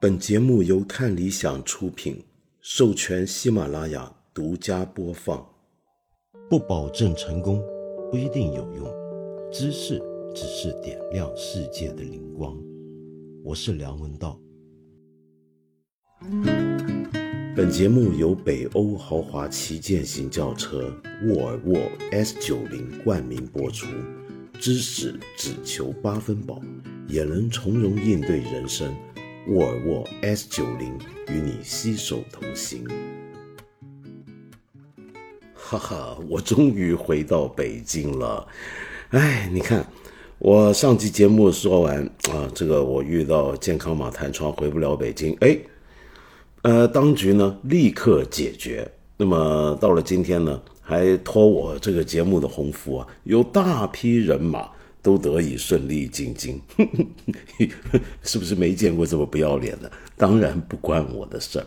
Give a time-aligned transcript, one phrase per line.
[0.00, 2.22] 本节目由看理想出品，
[2.60, 5.44] 授权喜马拉雅独家播放。
[6.48, 7.60] 不保证成功，
[8.08, 8.88] 不一定有用。
[9.50, 10.00] 知识
[10.32, 12.56] 只是点亮世界的灵光。
[13.42, 14.38] 我是梁文道。
[17.56, 20.94] 本节目由北欧豪华旗舰型轿车
[21.24, 21.76] 沃尔沃
[22.12, 23.88] S90 冠名播出。
[24.60, 26.60] 知识只求八分饱，
[27.08, 28.92] 也能从容应对人生。
[29.50, 30.92] 沃尔沃 S 九零
[31.28, 32.86] 与你携手同行。
[35.54, 38.46] 哈哈，我终于回到北京了。
[39.10, 39.86] 哎，你看，
[40.38, 45.34] 我上期节目说完啊，这个我遇到健康码弹窗回不了北京。
[45.40, 45.58] 哎，
[46.62, 48.90] 呃，当局呢立刻解决。
[49.16, 50.60] 那么到了今天呢？
[50.80, 54.70] 还托我这个节目的鸿福啊，有大批人马
[55.02, 56.60] 都得以顺利进京，
[58.22, 59.90] 是不是没见过这么不要脸的？
[60.16, 61.66] 当然不关我的事儿。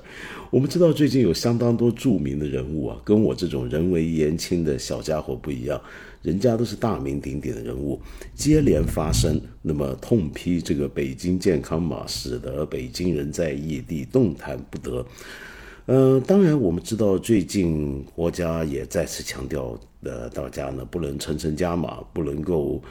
[0.50, 5.82] 我们知道最近有相当多著名的人物啊，跟我这种人微言轻的小家伙不一样，
[6.22, 8.00] 人家都是大名鼎鼎的人物，
[8.36, 15.06] 接连发声，那么痛批这个北京健康码使得北京人在异地动弹不得。
[15.88, 22.82] 嗯，当然，我们知道最近国家也再次强调，呃，大家呢不能层层加码，不能够，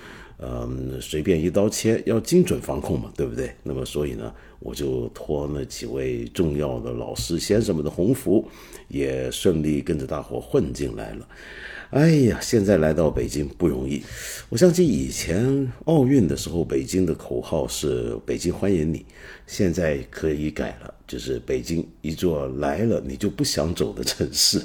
[0.43, 3.53] 嗯，随便一刀切，要精准防控嘛，对不对？
[3.63, 8.49] 那么，所以呢，我就托那几位重要的老师先生们的鸿福，
[8.89, 11.29] 也顺利跟着大伙混进来了。
[11.91, 14.01] 哎呀，现在来到北京不容易。
[14.49, 19.05] 我相信以前奥运的时候，北京的口号是“北京欢迎你”，
[19.45, 24.63] 现在可以改了，就是“北京一座来了你就不想走的城市”。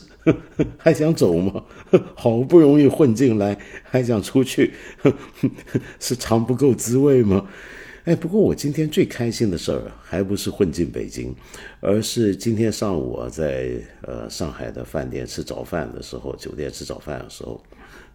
[0.77, 1.63] 还想走吗？
[2.15, 4.73] 好不容易混进来，还想出去，
[5.99, 7.47] 是尝不够滋味吗？
[8.05, 11.33] 哎，不过我今天最开心的事儿，还不是混进北京，
[11.79, 13.71] 而是今天上午啊，在
[14.03, 17.59] 呃上海的饭店吃早饭的时候，酒店吃早饭的时候，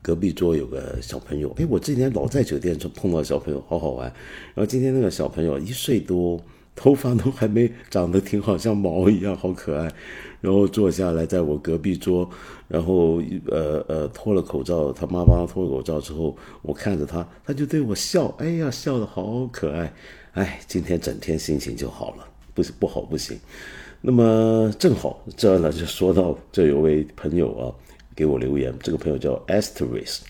[0.01, 4.07] 隔壁桌有个小朋友，哎，我这几天老在酒店就碰到小朋友，好好玩。
[4.55, 6.41] 然后今天那个小朋友一岁多。
[6.77, 9.93] 头发都还没长得挺好，像毛一样，好可爱。
[10.41, 12.31] 然后坐下来，在我隔壁桌，
[12.71, 19.93] 然后呃呃脱了口罩，他妈妈脱了口罩之后，我看着他，他就对我笑，哎呀，笑的好可爱。
[20.35, 23.37] 哎，今天整天心情就好了，不不好不行。
[24.01, 27.75] 那么正好这呢，就说到这有位朋友啊，
[28.15, 30.21] 给我留言，这个朋友叫 Asterisk。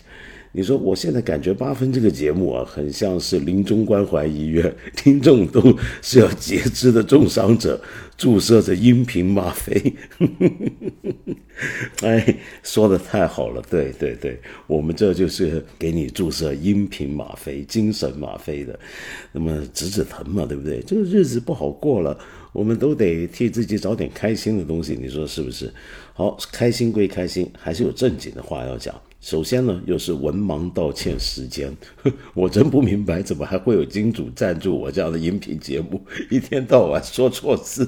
[0.53, 5.61] 你说我现在感觉八分这个节目啊，很像是临终关怀医院，听众都
[6.01, 7.81] 是要截肢的重伤者，
[8.17, 9.93] 注射着音频吗啡。
[12.01, 18.77] 哎，说的太好了，对对对，我们这就是给你注射音频吗啡、精神吗啡的，
[19.31, 20.81] 那么止止疼嘛，对不对？
[20.81, 22.17] 这个日子不好过了，
[22.51, 25.71] 我们都得替自己找点开心的东西，你说是不是？
[26.13, 28.93] 好，开心归开心，还是有正经的话要讲。
[29.21, 31.71] 首先呢，又是文盲道歉时间，
[32.33, 36.01] 我真不明白，怎么还会有金主赞助我这样的音频节目，
[36.31, 37.87] 一天到晚说错字。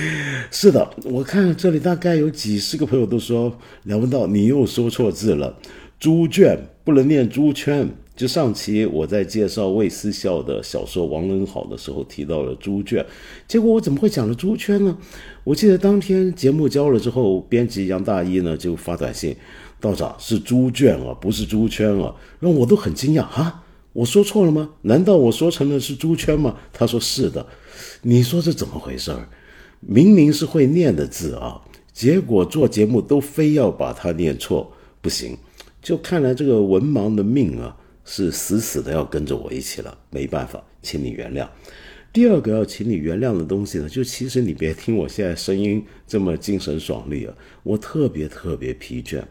[0.52, 5.58] 是的，我看这里大概有几十个朋友都说梁文道你又说错字了，
[5.98, 7.88] 猪圈不能念猪圈。
[8.14, 13.04] 就上期我在介绍魏思孝的小说《王仁好》的时候提到了猪圈，
[13.48, 14.96] 结果我怎么会讲了猪圈呢？
[15.42, 19.34] 我记得当天节目交了之后，编辑杨大一呢就发短信。
[19.84, 23.62] 道长是猪圈啊，不是猪圈啊，让我都很惊讶啊！
[23.92, 24.70] 我说错了吗？
[24.80, 26.56] 难道我说成了是猪圈吗？
[26.72, 27.46] 他说是的，
[28.00, 29.28] 你说这怎么回事儿？
[29.80, 31.60] 明明是会念的字啊，
[31.92, 35.36] 结果做节目都非要把它念错，不行！
[35.82, 41.46] 就看来这个文盲的命啊，是死死的要跟着我一起了，没办法，请你原谅。
[42.10, 49.22] 第二个要请你原谅的东西呢，就其实你别听我现在声音这么精神爽利啊，我特别特别疲倦。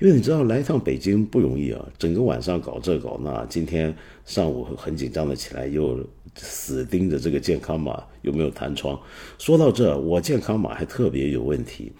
[0.00, 3.92] 因为你知道来一趟北京不容易啊，整个晚上搞这搞那，今天
[4.24, 5.98] 上午很紧张的起来，又
[6.36, 8.96] 死盯着这个健康码有没有弹窗。
[9.38, 11.90] 说到这，我健康码还特别有问题，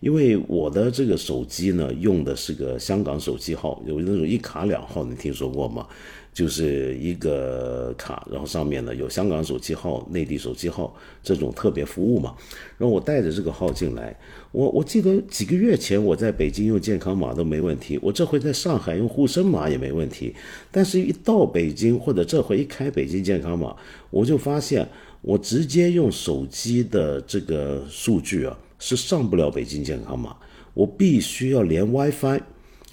[0.00, 5.86] 因为我的这个手机呢用的是个香港手机号，有那种一卡两号，你听说过吗？
[6.34, 12.34] 就是一个卡，然后上面呢有香港手机号、内地手机号这种特别服务嘛。
[12.76, 14.14] 然后我带着这个号进来，
[14.56, 20.34] 我我记得几个月前我在北京用健康码都没问题，我这回在上海用沪深码也没问题。
[20.70, 23.76] 但是，一到北京或者这回一开北京健康码，
[24.08, 24.88] 我就发现
[25.20, 30.34] 我直接用手机的这个数据啊是上不了北京健康码，
[30.72, 32.40] 我必须要连 WiFi。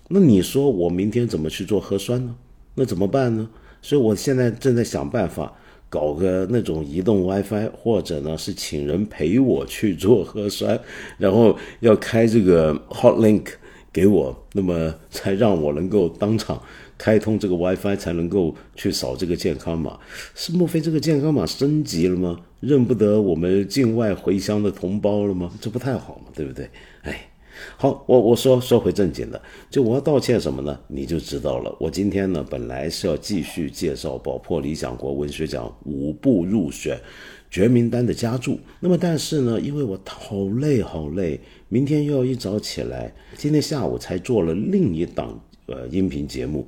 [0.09, 2.35] 那你说我明天怎么去做核酸呢？
[2.75, 3.49] 那怎么办呢？
[3.81, 5.53] 所以我现在正在想办法
[5.93, 10.79] 搞个那种移动 WiFi，或者呢是请人陪我去做核酸，
[11.19, 13.43] 然后要开这个 Hot Link
[13.91, 16.59] 给我，那么才让我能够当场
[16.97, 19.99] 开通这个 WiFi，才能够去扫这个健康码。
[20.33, 22.39] 是莫非这个健康码升级了吗？
[22.59, 25.51] 认不得我们境外回乡的同胞了吗？
[25.61, 26.67] 这不太好嘛，对不对？
[27.77, 30.79] 好，我我说说回正经的，就我要道歉什么呢？
[30.87, 31.75] 你就知道了。
[31.79, 36.99] 我今天呢，本来是要继续介绍宝珀理想国文学奖五部入选
[37.49, 38.57] 绝名单的佳著。
[38.79, 41.39] 那么，但是呢，因为我好累好累，
[41.69, 46.67] 明天又要一早起来，今天下午才做了另一档呃音频节目，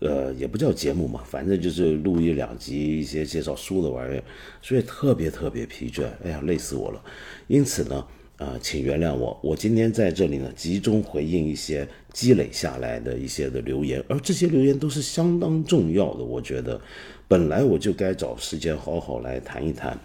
[0.00, 4.24] 呃，也不叫节目嘛，反正就是录一两集一些介绍书的玩意儿，
[4.60, 7.02] 所以特别特别疲倦，哎呀，累死我了。
[7.48, 8.06] 因此呢。
[8.42, 16.24] 啊，请原谅我，我今天在这里呢，集中回应一些积累下来的一些的留言，而这些留言都是相当重要的。
[16.24, 16.80] 我觉得，
[17.28, 19.96] 本来我就该找时间好好来谈一谈，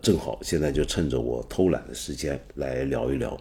[0.00, 3.36] 正好现在就趁着我偷懒的时间来聊一聊。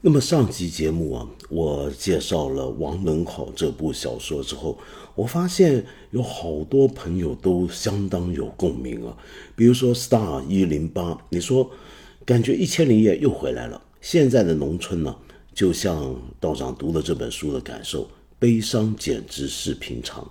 [0.00, 4.78] 那么上期节目啊，我介绍了王能好这部小说之后，
[5.16, 9.16] 我发现有好多朋友都相当有共鸣啊，
[9.56, 11.68] 比如说 Star 一零八，你说。
[12.28, 13.80] 感觉一千零一夜又回来了。
[14.02, 15.16] 现在的农村呢，
[15.54, 18.06] 就像道长读了这本书的感受，
[18.38, 20.30] 悲伤简直是平常。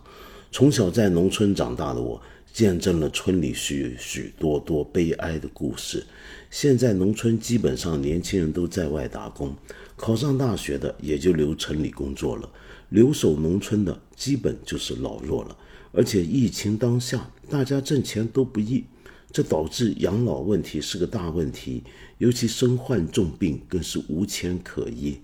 [0.51, 2.21] 从小在农村长大的我，
[2.53, 6.05] 见证了村里许许多多悲哀的故事。
[6.51, 9.55] 现在农村基本上年轻人都在外打工，
[9.95, 12.47] 考上大学的也就留城里工作了，
[12.89, 15.57] 留守农村的基本就是老弱了。
[15.93, 18.83] 而且疫情当下，大家挣钱都不易。
[19.31, 21.83] 这导致养老问题是个大问题，
[22.17, 25.19] 尤其身患重病更是无钱可医，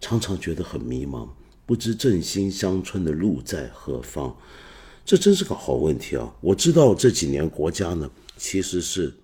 [0.00, 1.28] 常常觉得很迷茫，
[1.64, 4.36] 不知振兴乡村的路在何方。
[5.04, 6.34] 这真是个好问题啊！
[6.40, 9.14] 我知道这几年国家呢，其实是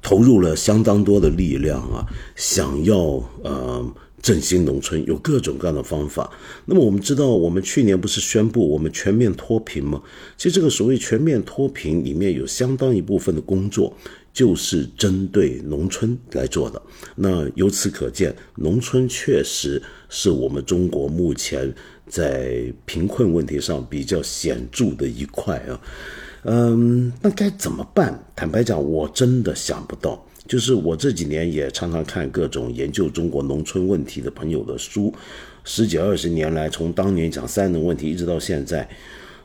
[0.00, 2.98] 投入了相当多的力量啊，想要
[3.42, 3.94] 呃。
[4.22, 6.30] 振兴农村有各种各样的方法。
[6.64, 10.02] 那么我们知道，我们去年不是宣布我们全面脱贫吗？
[10.36, 13.96] 其实这个所谓全面脱贫里面有相当一部分的工作
[14.32, 16.80] 就是针对农村来做的。
[17.14, 21.72] 那由此可见，农村确实是我们中国目前
[22.08, 25.80] 在贫困问题上比较显著的一块啊。
[26.48, 28.24] 嗯，那该怎么办？
[28.36, 30.24] 坦白讲，我真的想不到。
[30.46, 35.12] 就是我这几年也常常看各种研究中国农村问题的朋友的书，
[35.64, 38.88] 十几二十年来，从当年讲三农问题一直到现在，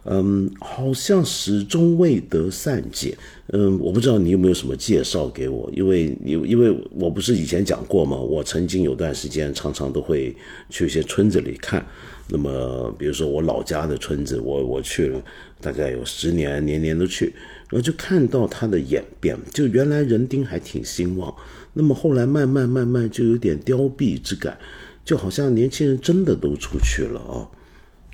[0.06, 3.18] 嗯，好像始终未得善解。
[3.54, 8.16] 嗯，我不知道你有没有什么介绍给我，因为因因为我不是以前讲过吗？
[8.16, 10.36] 我曾经有段时间常常都会
[10.70, 11.86] 去一些村子里看。
[12.30, 15.22] 那么，比如说我老家的村子，我我去了
[15.60, 17.34] 大概有十年，年年都去，
[17.72, 19.36] 然后就看到它的演变。
[19.52, 21.34] 就原来人丁还挺兴旺，
[21.74, 24.56] 那么后来慢慢慢慢就有点凋敝之感，
[25.04, 27.50] 就好像年轻人真的都出去了啊。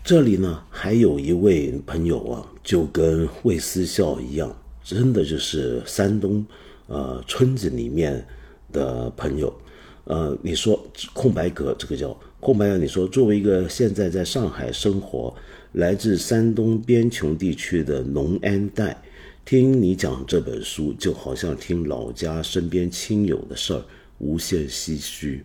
[0.02, 6.46] 这里呢，还有一位朋友啊，就跟魏思孝一样，真的就是山东
[6.88, 8.26] 呃村子里面
[8.72, 9.54] 的朋友。
[10.06, 10.82] 呃，你说
[11.12, 12.18] 空白格这个叫。
[12.40, 12.78] 空白啊！
[12.78, 15.36] 你说，作为一个现在在上海生活、
[15.72, 18.96] 来自山东边穷地区的农安代，
[19.48, 23.82] 听你讲这本书，就好像听老家身边亲友的事儿，
[24.18, 25.42] 无限唏嘘。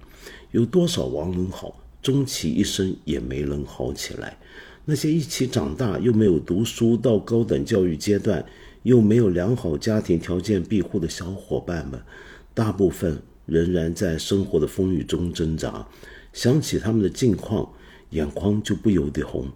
[0.50, 4.36] 有多少王能好，终其一生也没能好起来？
[4.84, 8.44] 那些一起长大又没有读书到高等教育阶段，
[8.82, 12.02] 又没有良好家庭条件庇护的小伙伴们，
[12.54, 15.86] 大部分仍然在生活的风雨中挣扎。
[16.32, 17.72] 想起他们的境况，
[18.10, 19.46] 眼眶就不由得红。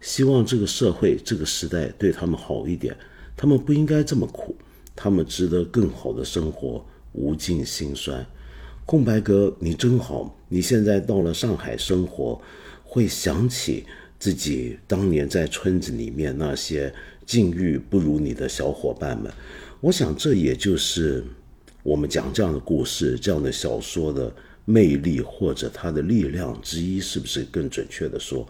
[0.00, 2.96] 希望这个社会、这个时代对他们好一点。
[3.36, 4.56] 他们不应该这么苦，
[4.94, 6.84] 他们值得更好的生活。
[7.12, 8.26] 无尽心酸。
[8.84, 10.36] 空白哥，你真好。
[10.48, 12.40] 你现在到了上海生活，
[12.84, 13.84] 会想起
[14.18, 16.92] 自己当年在村子里面那些
[17.24, 19.32] 境遇不如你的小伙伴们。
[19.80, 21.24] 我想，这也就是
[21.82, 24.32] 我们讲这样的故事、这样的小说的。
[24.68, 28.44] 魅力或者它的力量之一，是不是更准确的说？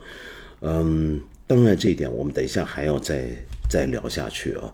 [0.62, 3.36] 嗯，当然这一点我们等一下还要再
[3.68, 4.72] 再聊下去啊。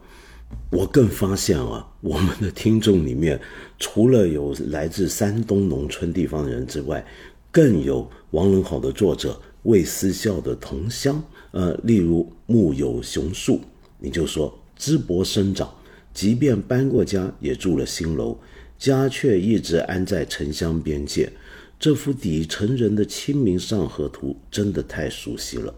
[0.71, 3.41] 我更发现啊，我们的听众里面
[3.79, 7.05] 除了有来自山东农村地方的人之外，
[7.51, 11.23] 更有王仁好的作者魏思孝的同乡。
[11.53, 13.61] 呃，例如木有雄树，
[13.99, 15.71] 你就说淄博生长，
[16.13, 18.39] 即便搬过家，也住了新楼。
[18.79, 21.31] 家却一直安在城乡边界，
[21.79, 25.73] 这幅底层人的清明上河图真的太熟悉了。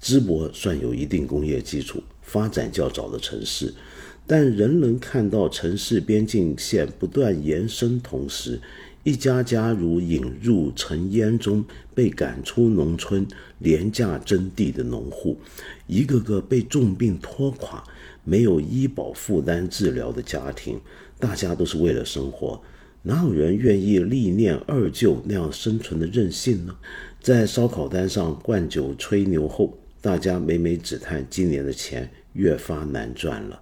[0.00, 3.74] 淄博算有一定工业基础，发展较早的城市，
[4.26, 8.60] 但仍能看到城市边境线不断延伸，同时
[9.02, 13.26] 一家家如引入尘烟中被赶出农村、
[13.58, 15.38] 廉价征地的农户，
[15.86, 17.82] 一个个被重病拖垮、
[18.24, 20.78] 没有医保负担治疗的家庭，
[21.18, 22.60] 大家都是为了生活。
[23.02, 26.76] 哪有人愿意历练二舅那样生存的韧性呢？
[27.22, 33.60] 在烧烤摊上灌酒吹牛后，大家每每只叹今年的钱越发难赚了。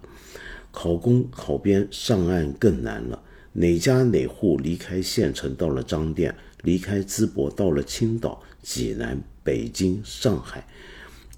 [0.71, 10.67] 考公考编上岸更难了，哪家哪户离开县城到了张店，离开淄博到了青岛、济南、北京、上海，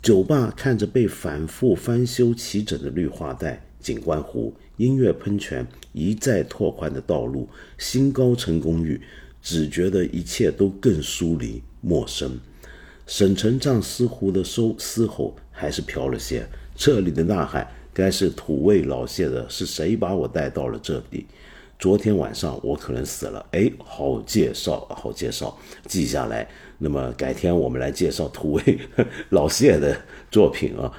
[0.02, 4.54] 酒吧看着被反复翻修齐整的绿化带、景观湖。
[4.76, 9.00] 音乐喷泉一再拓宽的道路，新高层公寓，
[9.42, 12.40] 只觉得一切都更疏离陌生。
[13.10, 19.50] 沈城藏思湖的收嘶吼还是飘了些，这里的呐喊该是土味老谢的。
[19.50, 21.26] 是谁把我带到了这里？
[21.80, 23.44] 昨天晚上我可能死了。
[23.50, 26.48] 哎，好介绍，好介绍，记下来。
[26.78, 28.80] 那么改天我们来介绍土味
[29.30, 30.00] 老谢的
[30.30, 30.94] 作品啊。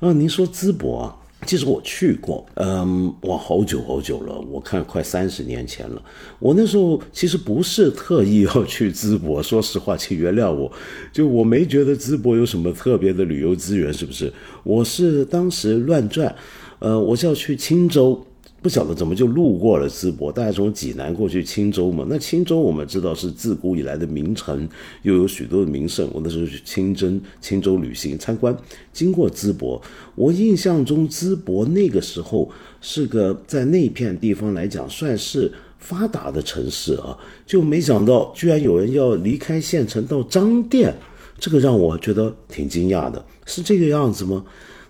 [0.00, 1.18] 啊，您说淄博？
[1.44, 6.02] 其实我去过，嗯，哇，好久好久了，我看快三十年前了。
[6.38, 10.70] 我那时候其实不是特意要去淄博，说实话，请原谅我，
[11.12, 14.32] 就我没觉得淄博有什么特别的旅游资源，是不是？
[14.62, 16.34] 我是当时乱转，
[16.78, 18.24] 呃，我是要去青州。
[18.64, 22.06] 不晓得怎么就路过了淄博，大家从济南过去青州嘛。
[22.08, 24.66] 那青州我们知道是自古以来的名城，
[25.02, 26.08] 又有许多的名胜。
[26.14, 28.56] 我那时候去清真青州旅行参观，
[28.90, 29.78] 经过淄博，
[30.14, 40.94] 我印象中淄博那个时候是个在那片地方来讲算是发达的城市啊，就没想到居然有人要离开县城到张店，
[41.38, 44.42] 这个让我觉得挺惊讶的，是这个样子吗？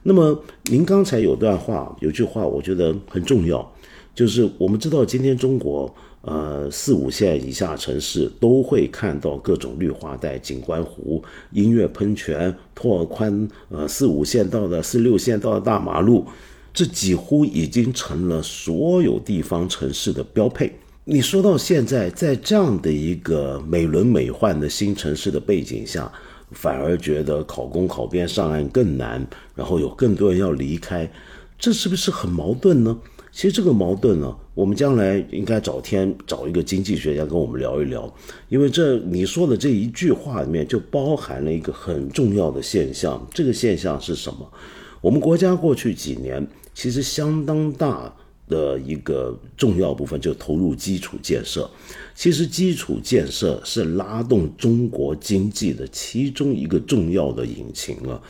[0.07, 3.73] 那么您刚才有段话，有句话，我觉得很重要，
[4.15, 16.27] 就是我们知道今天中国，呃，四五线以下城市都会看到各种绿化带、景观湖、音乐喷泉、拓宽，呃，四五线道的、四六线道的大马路，
[16.75, 20.71] 这几乎已经成了所有地方城市的标配。
[21.07, 26.13] 你说到现在，在这样的一个美轮美奂的新城市的背景下。
[26.55, 31.11] 反而觉得考公考编上岸更难，然后有更多人要离开，
[31.59, 32.99] 这是不是很矛盾呢？
[33.33, 38.11] 其实这个矛盾呢，我们将来应该找天找一个经济学家跟我们聊一聊，
[38.49, 43.27] 因为这你说的这一句话里面就包含了一个很重要的现象。
[43.35, 44.49] 这个现象是什么？
[45.01, 48.15] 我们国家过去几年其实相当大。
[48.49, 51.69] 的一个重要部分就投入基础建设，
[52.15, 58.21] 其实基础建设是拉动中国经济的其中一个重要的引擎啊。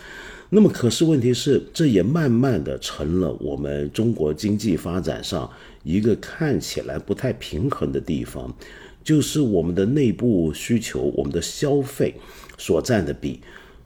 [0.51, 5.51] 那么，可是问题是，这也慢慢的成了我们中国经济发展上
[5.83, 8.55] 一个看起来不太平衡的地方，
[9.03, 12.15] 就是我们的内部需求，我们的消费
[12.57, 13.41] 所占的比。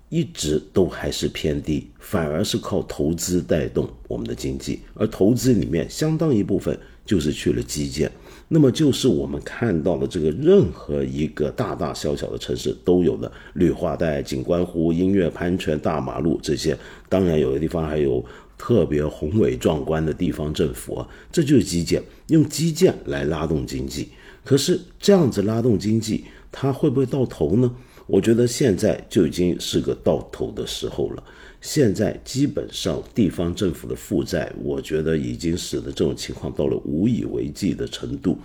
[0.09, 8.11] 一直都还是偏低，反而是靠投资带动我们的经济，而投资里面相当一部分就是去了基建，
[8.49, 16.77] 那么就是我们看到的这个任何一个大大小小的城市都有的绿化带、景观湖、音乐喷泉、大马路这些，
[17.09, 18.25] 当然有的地方还有
[18.57, 24.09] 特别宏伟壮观的地方政府啊，这就是基建，用基建来拉动经济。
[24.43, 27.71] 可是这样子拉动经济，它会不会到头呢？
[28.09, 31.23] 我觉得现在就已经是个到头的时候了。
[31.61, 38.38] 现在基本上地方政府的负债，我觉得已经使得这种情况到了无以为继的程度。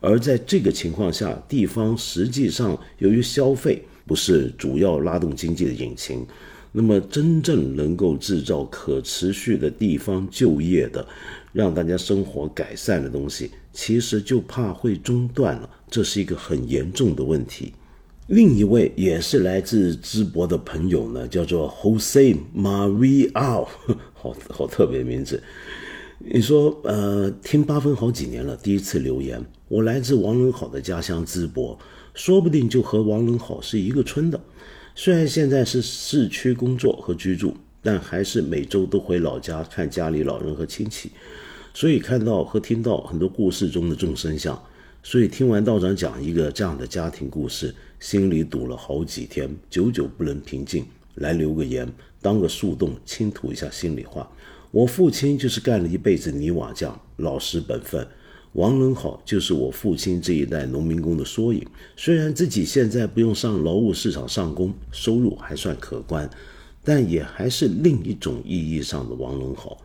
[0.00, 6.24] 而在这个情况下，地方实际上由于消费不是主要拉动经济的引擎，
[6.72, 11.06] 那么真正能够制造可持续的地方就业的，
[11.52, 15.68] 让大家生活改善的东西，其实就怕会中断了。
[15.90, 17.74] 这是一个很严重的问题。
[18.30, 23.66] 另一位也是来自淄博的朋友呢，叫做 Jose Maria，
[24.14, 25.42] 好好特别名字。
[26.20, 29.44] 你说，呃，听八分好几年了，第一次留言。
[29.66, 31.76] 我来自王仁好的家乡淄博，
[32.14, 34.40] 说不定就和王仁好是一个村的。
[34.94, 41.10] 虽然现在是市区工作和居住，但还是每周都回老家看家里老人和亲戚，
[41.74, 44.56] 所以看到和听到很多故事中的众生相。
[45.02, 50.84] 所以听完道长讲一个这样的家庭故事，心里堵了好几天，久久不能平静。
[51.16, 51.90] 来留个言，
[52.22, 54.30] 当个树洞，倾吐一下心里话。
[54.70, 58.06] 我父亲就是干了一辈子泥瓦匠，老实本分。
[58.52, 61.66] 王仁好就是我父亲这一代农民工的缩影。
[61.96, 66.28] 虽然自己现在不用上劳务市场上工，收入还算可观，
[66.84, 69.78] 但也还是另一种意义上的王仁好。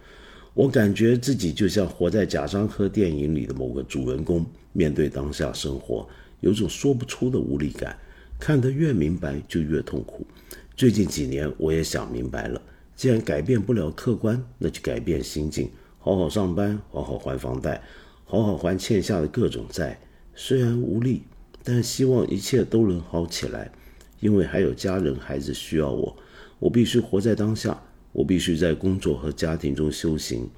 [0.53, 4.45] 我感觉自己就像活在贾樟柯电影里的某个主人公，
[4.75, 6.05] 面对当下生活，
[6.41, 7.97] 有种说不出的无力感。
[8.37, 10.27] 看得越明白，就越痛苦。
[10.75, 12.61] 最近几年，我也想明白了，
[12.93, 17.81] 既然改变不了客观，那就改变心境，好好上班，好好还房贷，
[18.25, 19.97] 好好还欠下的各种债。
[20.35, 21.23] 虽然无力，
[21.63, 23.71] 但希望一切都能好起来，
[24.19, 26.17] 因为还有家人、孩子需要我。
[26.59, 27.81] 我必须活在当下。
[28.11, 30.49] 我必须在工作和家庭中修行。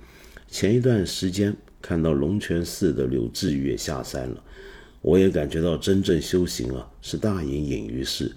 [0.48, 1.56] 前一段时间
[1.88, 4.44] 看到龙泉寺的柳志宇也下山了，
[5.02, 8.30] 我也感觉到真正修行啊，是大隐隐于市，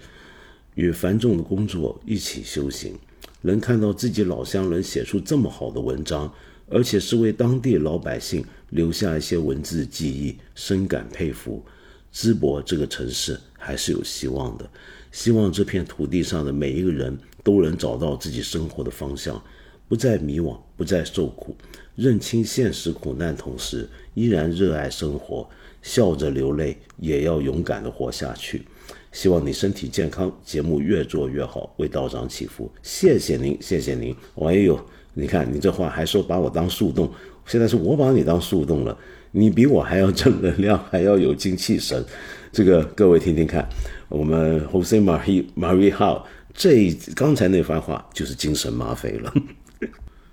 [0.77, 2.97] 与繁重的工作一起修行。
[3.41, 6.33] 能看到自己老乡能写出这么好的文章，
[6.69, 11.61] 而且是为当地老百姓留下一些文字记忆，深感佩服。
[12.15, 14.71] 淄博这个城市还是有希望的，
[15.11, 17.19] 希望这片土地上的每一个人。
[17.43, 19.43] 都能找到自己生活的方向，
[19.89, 21.57] 不再迷惘，不再受苦，
[22.01, 25.47] 认清现实苦难，同时依然热爱生活，
[25.83, 28.63] 笑着流泪，也要勇敢地活下去。
[29.13, 32.73] 希望你身体健康，节目越做越好，为道长祈福。
[32.83, 34.17] 谢谢您，谢谢您。
[34.37, 34.81] 哎呦，
[35.13, 37.13] 你看你这话还说把我当树洞，
[37.45, 38.97] 现在是我把你当树洞了。
[39.31, 42.03] 你比我还要正能量，还要有精气神。
[42.51, 43.69] 这个各位听听看，
[44.09, 45.05] 我们 Jose
[45.55, 46.23] Maria，
[46.55, 49.31] 这刚才那番话就是精神吗啡了。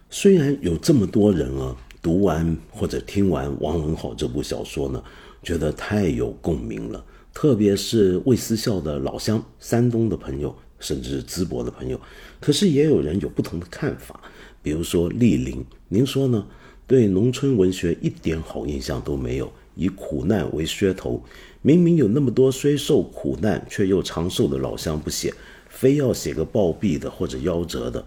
[0.10, 5.04] 虽然有这么多人啊，读完或者听完王文好这部小说呢，
[5.44, 12.00] 觉得太有共鸣了，特别是魏思孝的老乡、山东的朋友，甚至淄博的朋友。
[12.40, 14.22] 可是也有人有不同的看法，
[14.62, 16.46] 比如说丽玲，您说呢？
[16.88, 21.22] 对农村文学一点好印象都没有，以苦难为噱头，
[21.62, 25.34] 明明有那么多虽受苦难却又长寿的老乡不写。
[25.68, 28.04] 非要写个暴毙的或者夭折的，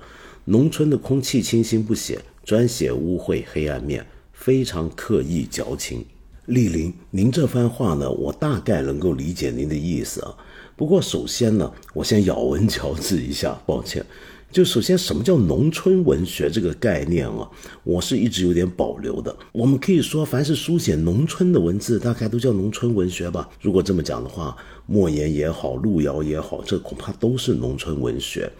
[0.51, 6.05] 农村的空气清新不写，专写污秽黑暗面，非常刻意矫情。
[6.47, 10.35] 丽玲，您这番话呢，我大概能够理解您的意思啊。
[10.75, 14.05] 不过首先呢，我先咬文嚼字一下，抱歉。
[14.51, 17.49] 就首先，什么叫农村文学这个概念啊？
[17.85, 19.33] 我是一直有点保留的。
[19.53, 23.49] 我们可以说，凡是书写农村的文字，大概都叫农村文学吧。
[23.61, 28.51] 如果这么讲的话，莫言也好，路遥也好，这恐怕都是农村文学。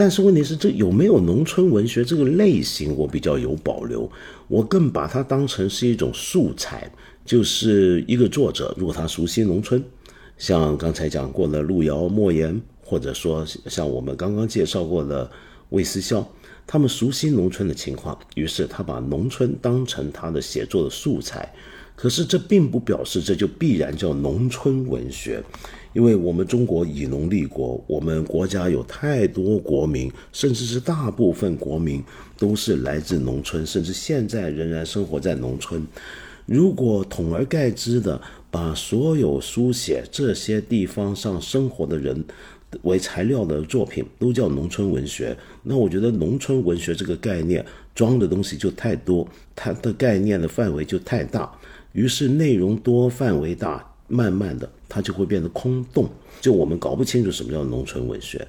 [0.00, 4.10] 但是问题是，这有没有农村文学这个类型，我比较有保留。
[4.48, 6.90] 我更把它当成是一种素材，
[7.22, 9.84] 就是一个作者，如果他熟悉农村，
[10.38, 12.58] 像刚才讲过的路遥、莫言。
[12.82, 15.30] 或者说，像我们刚刚介绍过的
[15.68, 16.26] 魏思肖，
[16.66, 21.54] 他们熟悉农村的情况，于是他把农村当成他的写作的素材。
[21.94, 25.44] 可是这并不表示这就必然叫农村文学，
[25.92, 32.02] 因为我们中国以农立国，我们国家有太多国民，甚至是大部分国民
[32.38, 35.84] 都是来自农村，甚至现在仍然生活在农村。
[36.46, 42.24] 如果统而概之的把所有书写这些地方上生活的人，
[42.82, 47.64] 为材料的作品都叫农村文学，那我觉得农村文学这个概念
[47.96, 49.26] 装的东西就太多，
[49.56, 51.50] 它的概念的范围就太大，
[51.92, 58.46] 于是内容多、范围大，慢慢的它就会变得空洞，就我们搞不清楚什么叫农村文学。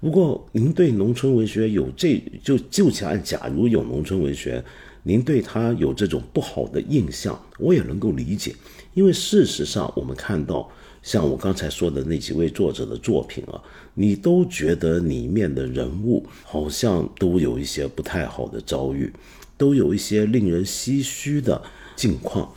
[0.00, 4.62] 不过您对农村文学有这就就假假如有农村文学，
[5.04, 8.54] 您对它有这种不好的印象，我也能够理解，
[8.92, 10.70] 因为事实上我们看到。
[11.04, 13.60] 像我刚才说的那几位作者的作品啊，
[13.92, 19.12] 你都觉得里面的人物好像都有一些不太好的遭遇，
[19.58, 21.62] 都有一些令人唏嘘的
[21.94, 22.50] 境况。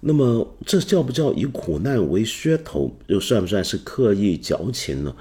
[0.00, 2.90] 那么，这叫不叫以苦难为噱头？
[3.06, 5.14] 又算不算是刻意矫情呢？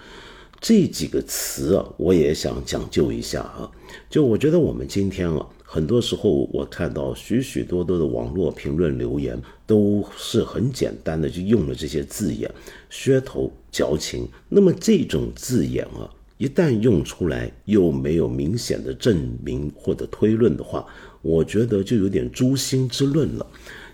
[0.61, 3.69] 这几个词啊，我也想讲究一下啊。
[4.09, 5.45] 就我觉得我们今天啊。
[5.71, 12.49] 很多时候，我看到许许多多的网络评论留言，都是很简单的就用了这些字眼，
[12.91, 14.27] 噱头、矫情。
[14.47, 20.83] 那么这种字眼啊，一旦用出来，又没有明显的证明或者推论的话，
[21.21, 23.45] 我觉得就有点诛心之论了。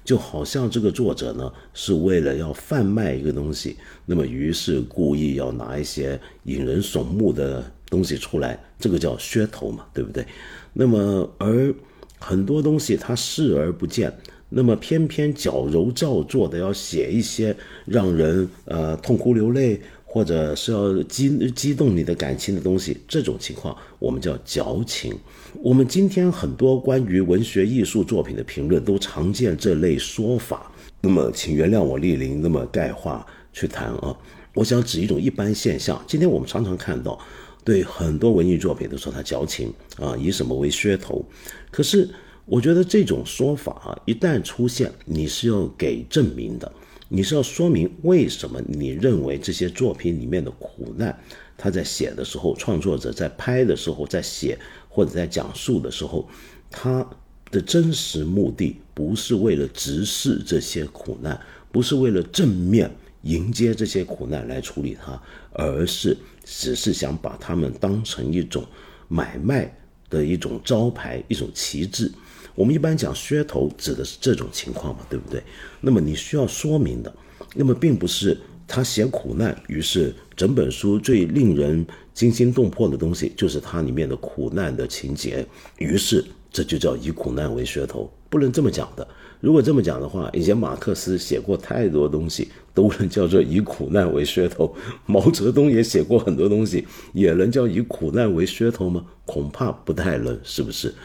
[0.05, 10.23] 就好像这个作者呢，是为了要贩卖一个东西，那么于是故意要拿一些引人瞩目的东西出来，这个叫噱头嘛，对不对？
[10.71, 11.73] 那么，而
[12.19, 14.15] 很多东西他视而不见，
[14.47, 19.81] 那么偏偏矫揉造作的要写一些让人呃痛哭流泪，
[20.15, 25.13] 或者是要激激动你的感情的东西，这种情况我们叫矫情。
[25.61, 34.15] 我们今天很多关于文学艺术作品的评论都常见这类说法，那么请原谅我莅临那么概化去谈啊。
[34.53, 37.19] 我想指一种一般现象，今天我们常常看到。
[37.65, 41.25] 对很多文艺作品都说它矫情啊，以什么为噱头？
[41.69, 42.07] 可是
[42.45, 46.71] 我觉得这种说法啊，一旦出现，你是要给证明的，
[47.09, 51.17] 你是要说明为什么你认为这些作品里面的苦难，
[51.57, 54.57] 他在写的时候，创作者在拍的时候，在写
[54.89, 56.27] 或者在讲述的时候，
[56.69, 57.07] 他
[57.51, 61.39] 的真实目的不是为了直视这些苦难，
[61.71, 62.89] 不是为了正面。
[63.25, 65.19] 迎接这些苦难来处理它，
[65.51, 68.63] 而是只是想把他们当成一种
[69.07, 69.75] 买卖
[70.11, 72.11] 的一种招牌、一种旗帜。
[72.55, 75.43] 我们一般讲噱头，指的是这种情况嘛，对不对？
[75.81, 77.13] 那么你需要说明的，
[77.53, 78.37] 那么并不是
[78.67, 85.45] 他写苦难，于是整本书最令人惊心动魄的东西就是它里面的苦难的情节，
[85.77, 89.05] 于是这就叫以苦难为噱头，不能这么讲的。
[89.41, 94.73] 如果这么讲的话， 以前马克思写过太多东西，都能叫做以苦难为噱头；
[95.05, 99.05] 毛泽东也写过很多东西，也能叫以苦难为噱头吗？
[99.25, 100.95] 恐怕不太能，是不是？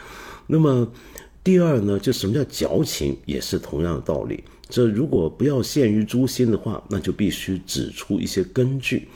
[0.47, 0.87] 那么，
[1.43, 4.43] 第二呢，就什么叫矫情，也是同样的道理。
[4.69, 9.07] 这如果不要陷于诛心的话，那就必须指出一些根据。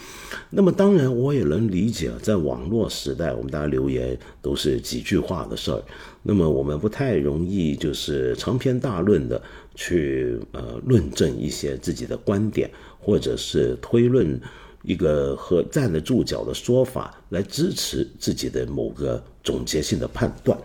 [0.50, 5.82] 那么当然，我也能理解，在网络时代，我们大家留言都是几句话的事儿。
[6.24, 9.42] 那么我们不太容易就是长篇大论的
[9.76, 14.38] 去呃论证一些自己的观点，或者是推论
[14.82, 20.60] 一个和站得住脚的说法来支持自己的某个总结性的判断。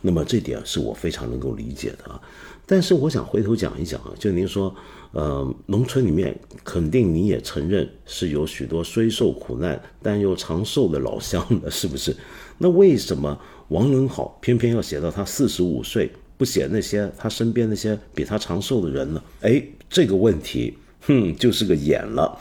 [0.00, 2.20] 那么这点是我非常能够理解的啊。
[2.66, 4.72] 但是我想回头讲一讲啊，就您说，
[5.12, 12.16] 呃，农村里面肯定你也承认是有许多虽受苦难但又长寿的老乡的，是不是？
[12.58, 13.36] 那为什么
[13.68, 19.20] 王仁好偏偏要写到他四十五岁，不写那些他身边那些比他长寿的人呢？
[19.40, 22.38] 哎，这个问题，哼，就是个眼了。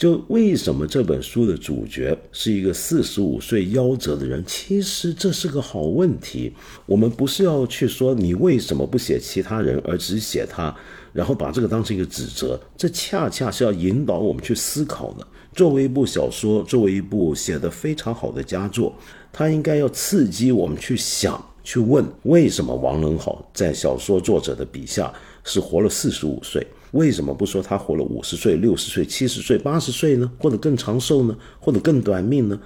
[0.00, 4.42] 就为什么这本书的主角是一个四十五岁夭折的人？
[4.46, 6.50] 其实这是个好问题。
[6.86, 10.74] 我们不是要去说你为什么不写其他人，而只写他，
[11.12, 12.58] 然后把这个当成一个指责。
[12.78, 15.26] 这恰恰是要引导我们去思考的。
[15.52, 18.96] 作为一部小说，作为一部写得非常好的佳作，
[19.30, 25.12] 它应该要刺激我们去想、去问：为什么王仁好在小说作者的笔下
[25.44, 26.66] 是活了四十五岁？
[26.92, 30.30] 为什么不说他活了五十岁、六十岁、七十岁、八十岁呢？
[30.38, 31.36] 或者更长寿呢？
[31.58, 32.60] 或者更短命呢？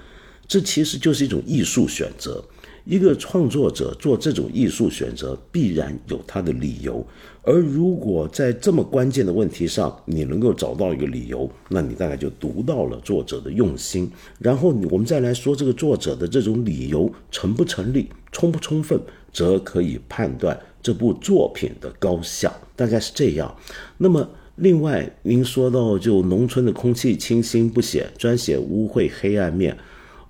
[0.46, 2.44] 这其实就是一种艺术选择。
[2.84, 7.02] 一个创作者做这种艺术选择，必然有他的理由。
[7.42, 14.10] 而如果在这么关键的问题上，你能够找到一个理由，那你大概就读到了作者的用心。
[14.38, 19.00] 然后我们再来说这个作者的这种理由成不成立、充不充分，
[19.32, 22.52] 则可以判断这部作品的高下。
[22.76, 23.52] 大概是这样。
[23.98, 29.76] 那么，另外您说到就农村的空气清新不写，专写污秽黑暗面。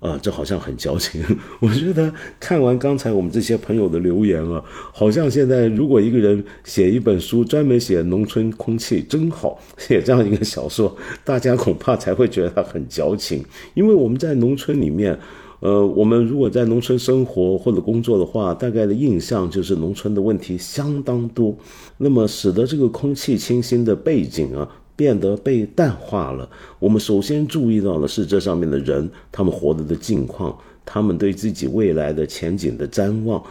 [0.01, 1.23] 啊，这好像很矫情。
[1.59, 4.63] 我觉得看完刚才我们这些朋友的留言啊，
[4.93, 13.43] 好像现在如果一个人写一本书，专门写农村空气真好，写这样一个小说，大家恐怕才会觉得他很矫情。
[13.73, 15.17] 因为我们在农村里面，
[15.65, 21.57] 呃，我们如果在农村生活或者工作的话，大概的印象就是农村的问题相当多，
[21.97, 24.69] 那么使得这个空气清新的背景啊。
[24.97, 26.49] 变得被淡化了。
[26.79, 33.43] 我们首先注意到的是这上面的人，他们活着的境况，他们对自己未来的前景的瞻望。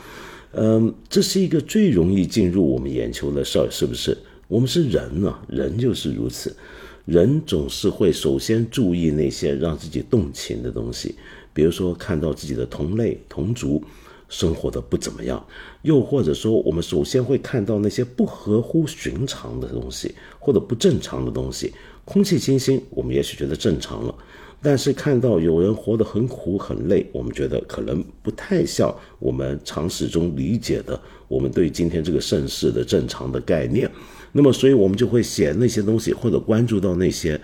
[0.53, 4.17] 嗯，这是一个最容易进入我们眼球的事儿，是不是？
[4.49, 6.57] 我们是人啊，人就是如此。
[7.05, 11.15] 人总是会首先注意那些让自己动情的东西，
[11.55, 13.83] 比如说看到自己的同类同族。
[14.31, 15.47] 生活的不怎么样，
[15.83, 21.73] 又或者说，我们首先会看到那些不合乎寻常的东西，或者不正常的东西。
[22.05, 24.13] 空气清新，我们也许觉得正常了；
[24.61, 33.89] 但是看到有人活得很苦很累，我们觉得可能不太像我们常识中理解的我们对今天这个盛世的正常的概念。
[34.33, 37.41] 那么，所以我们就会写那些东西，或者关注到那些，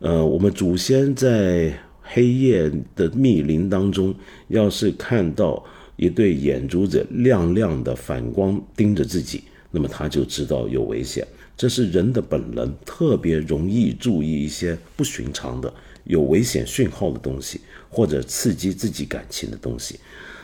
[0.00, 4.14] 呃，我们祖先在黑夜的密林当中，
[4.46, 5.64] 要是看到。
[5.96, 11.24] 一对眼珠子亮亮的反光盯着自己，那么他就知道有危险。
[11.56, 20.00] 这是人的本能，特别容易注意一些不寻常的、有危险讯号的东西，或者刺激自己感情的东西。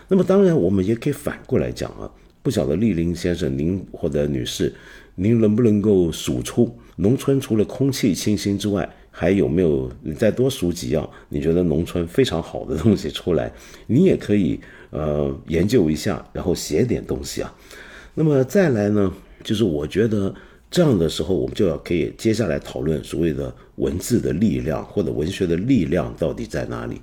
[0.07, 2.09] 那么，当然我们也可以反过来讲啊。
[2.45, 4.73] 不晓得丽林先生您或者女士，
[5.17, 9.91] 您能不能够数出农村除了空气清新之外，还有没有？
[10.03, 13.53] 你再多数几样，你觉得农村非常好的东西出来，
[13.87, 14.61] 你也可以。
[14.93, 17.55] 呃，研究一下，然后写点东西啊。
[18.13, 20.35] 那么再来呢，就是我觉得
[20.69, 27.01] 这样的时候，我们就要可以接下来讨论所谓的文字的力量或者文学的力量到底在哪里。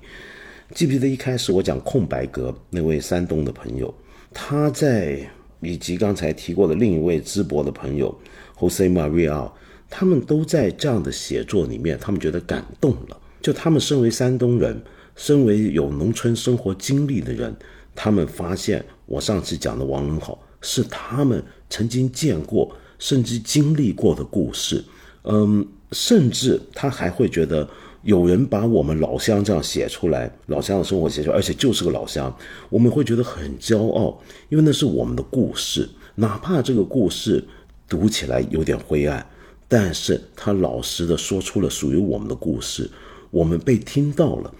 [0.74, 3.94] 记不记得一开始我讲空白格那位山东的朋友，
[4.34, 5.18] 他在
[5.62, 8.14] 以及刚才提过的另一位淄博的朋友
[8.58, 9.50] Jose Maria，
[9.90, 13.16] 他们都在这样的写作里面，他们觉得感动了。
[13.40, 14.80] 就他们身为山东人，
[15.16, 17.54] 身为有农村生活经历的人，
[17.94, 24.84] 他们发现我上次讲的王仁好是他们曾经见过甚至经历过的故事。
[25.24, 27.68] 嗯，甚至他还会觉得。
[28.04, 32.34] 有人把我们老乡这样写出来，老乡的生活写出来，而且就是个老乡，
[32.70, 34.16] 我们会觉得很骄傲，
[34.48, 35.86] 因为那是我们的故事。
[36.14, 37.44] 哪怕这个故事
[37.88, 39.26] 读起来有点灰暗，
[39.68, 42.90] 但是他老实的说出了属于我们的故事，
[43.30, 44.52] 我们被听到了。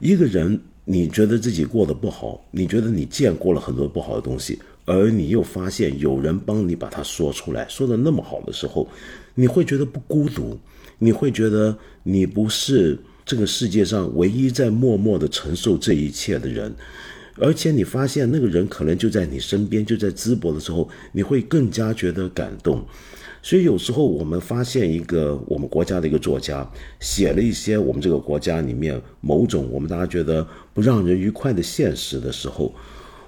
[0.00, 8.88] 一个人，你觉得自己过得不好，你觉得你见过了很多不好的东西，而你又发现有人帮你把它说出来，说的那么好的时候，
[9.34, 10.58] 你会觉得不孤独。
[10.98, 12.96] 你会觉得你不是
[13.26, 16.72] 这个世界上唯一在默默的承受这一切的人，
[17.36, 22.86] 而且你发现那个人可能就在你身边，就在淄博的时候，你会更加觉得感动。
[23.44, 26.66] 所以有时候我们发现一个我们国家的一个作家
[26.98, 32.74] 写了一些我们这个国家里面某种我们大家觉得不让人愉快的现实的时候，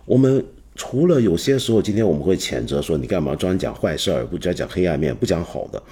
[0.07, 0.43] 我们
[0.75, 5.83] 除了有些时候今天我们会谴责说你干嘛专讲坏事儿，不专讲黑暗面，不讲好的。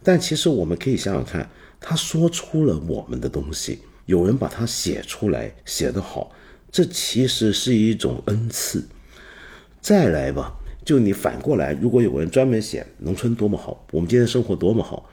[0.00, 6.30] 但其实我们可以想想看，他说出了我们的东西，有人把它写出来，写得好，
[6.70, 8.86] 这其实是一种恩赐。
[9.80, 15.08] 再来吧，就你反过来，如果有人专门写农村多么好，我们今天生活多么好，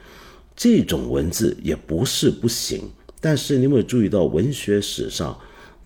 [0.56, 2.82] 这种文字也不是不行。
[3.22, 5.38] 但是你有没有注意到，文学史上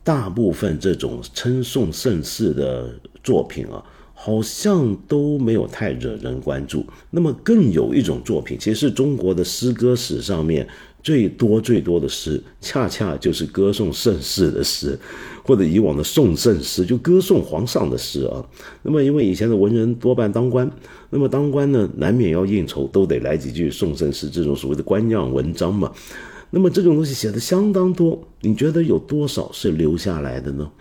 [0.03, 2.93] 大部分这种称颂盛世的
[3.23, 3.83] 作品啊？
[4.15, 6.85] 好像都没有太惹人关注。
[7.09, 10.65] 那么，更有一种作品，其实是中国的诗歌史上面
[11.03, 14.97] 最多最多的诗，恰恰就是歌颂盛世的诗，
[15.43, 18.43] 或者以往的颂圣诗，就歌颂皇上的诗啊。
[18.81, 20.71] 那么，因为以前的文人多半当官，
[21.09, 25.91] 那么当官呢，难免要应酬，都得来几句颂圣诗，这种所谓的官样文章嘛。
[26.49, 30.71] 那么，这种东西写的相当多，你觉得有多少是留下来的呢？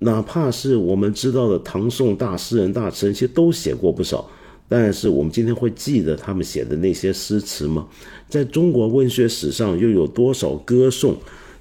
[0.00, 4.28] 哪怕是我们知道的唐宋大诗人、大词人，其实都写过不少。
[4.74, 7.86] 但是我们今天会记得他们写的那些诗词吗？
[8.26, 11.14] 在中国文学史上，又有多少歌颂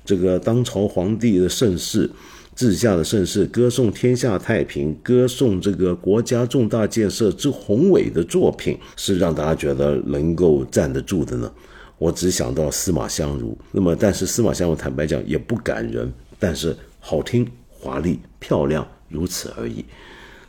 [0.06, 2.10] 这个当朝皇帝的盛世、
[2.56, 11.52] 治下的盛世，歌颂天下太平、歌颂这个国家重大建设之宏伟的作品，是让大家觉得能够站得住的呢？
[11.98, 13.58] 我只想到司马相如。
[13.74, 17.46] 那么，但是司马相如坦白讲也不感人，但是好听。
[17.84, 19.84] 华丽漂亮，如此而已。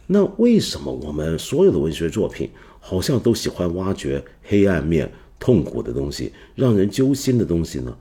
[0.06, 7.96] 那为什么我们所有的文学作品好像都喜欢挖掘黑暗面、痛苦的东西，让人揪心的东西呢？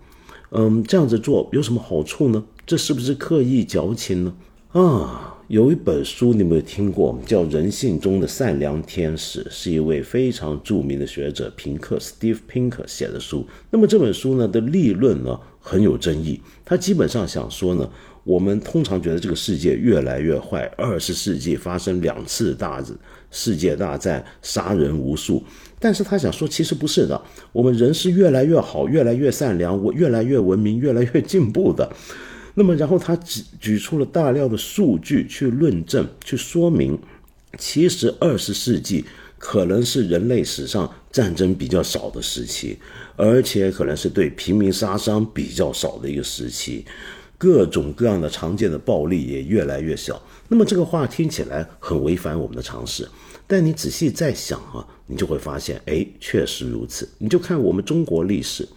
[0.50, 2.44] 嗯，这样子做有什么好处呢？
[2.66, 4.34] 这是不是刻意矫情呢？
[4.74, 7.20] 啊，有一本书你有没有听过？
[7.26, 13.46] 叫《人性中的善良天使》，是一位非常著名的学者平克 （Steve Pinker） 写的书。
[13.70, 17.90] 那么这本书呢的立论呢很有争议，他基本上想说呢。
[18.24, 22.80] 我们通常觉得这个世界越来越坏，二十世纪发生两次大
[23.32, 25.44] 世界大战，杀人无数。
[25.80, 27.20] 但是他想说，其实不是的，
[27.52, 31.92] 我们人是越来越好，越来越善良，我越来越文明，越来越进步的。
[32.54, 36.98] 那么，然后他举举出了大量的数据去论证，去说明，
[37.58, 39.06] 其实二十世纪
[39.38, 42.78] 可能是人类史上战争比较少的时期，
[43.16, 46.86] 而且可能是对平民杀伤比较少的一个时期。
[47.38, 50.22] 各种各样的常见的暴力也越来越小。
[50.48, 53.08] 那么这个话听起来很违反我们的常识，
[53.48, 57.10] 但你仔细再想啊，你就会发现，哎，确实如此。
[57.18, 58.68] 你就看我们中国历史，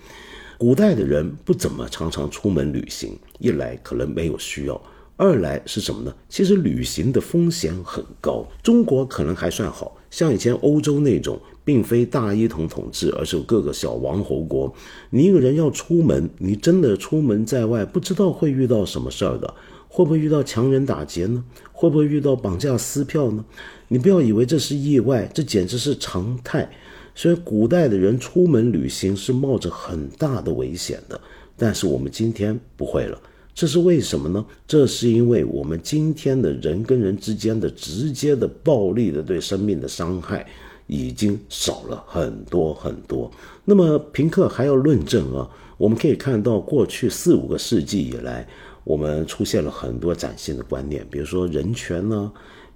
[0.58, 4.80] 古代的人不怎么常常出门旅行，一来可能没有需要，
[5.16, 6.14] 二来是什么呢？
[6.28, 8.46] 其实旅行的风险很高。
[8.62, 11.40] 中国可能还算好像以前欧洲那种。
[11.66, 14.70] 并非大一统统治，而是各个小王侯国。
[15.08, 19.54] 你一个人要出门，你真的出门在外，不知道会遇到什么事儿的，
[19.88, 21.42] 会不会遇到强人打劫呢？
[21.72, 23.42] 会不会遇到绑架撕票呢？
[23.88, 26.70] 你不要以为这是意外，这简直是常态。
[27.14, 31.20] 所以古代的人出门旅行是冒着很大的危险的，
[31.56, 33.20] 但是我们今天不会了，
[33.54, 34.44] 这是为什么呢？
[34.66, 40.46] 这是因为我们今天的人跟人之间的直接的暴力的对生命的伤害。
[40.86, 43.32] 已经少了很多很多。
[43.64, 45.48] 那么平克还要论证啊，
[45.78, 48.46] 我们可以看到过去四五个世纪以来，
[48.84, 52.30] 我们出现了很多崭新的观念，比如说人权呢，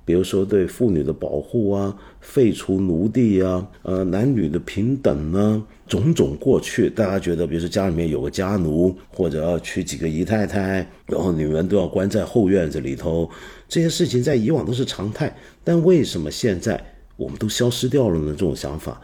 [0.09, 13.29] 比如说对妇女的保护啊，废除奴隶啊，呃，男女的平等呢，种种过去，大家觉得，比如说家里面有个家奴，或者娶几个姨太太，然后女人都要关在后院子里头，
[13.69, 16.83] 这些事情在以往都是常态，但为什么现在
[17.19, 18.29] 我们都消失掉了呢？
[18.31, 18.99] 这种想法。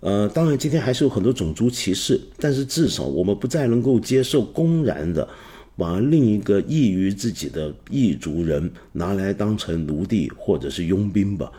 [0.00, 5.28] 呃，当然，今天还是有很多种族歧视，但是至少我们不再能够接受公然的
[5.76, 11.52] 把另一个异于自己的异族人拿来当成奴隶或者是佣兵吧。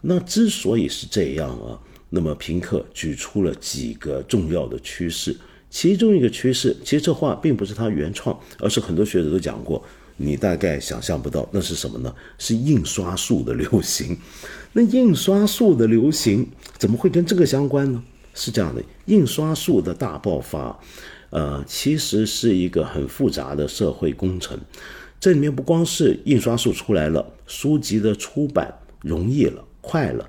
[0.00, 1.78] 那之所以是这样啊，
[2.10, 5.36] 那么平克举出了几个重要的趋势，
[5.68, 9.82] 其中一个趋势，其实这话并不是他原创，而是很多学者都讲过。
[10.18, 12.14] 你大概想象不到，那是什么呢？
[12.38, 14.16] 是印刷术的流行。
[14.72, 16.46] 那印刷术的流行
[16.78, 18.02] 怎么会跟这个相关呢？
[18.32, 20.78] 是这样的，印刷术的大爆发，
[21.36, 24.58] 呃，其实是一个很复杂的社会工程。
[25.20, 30.26] 这里面不光是印刷术出来了，书籍的出版容易了、快了。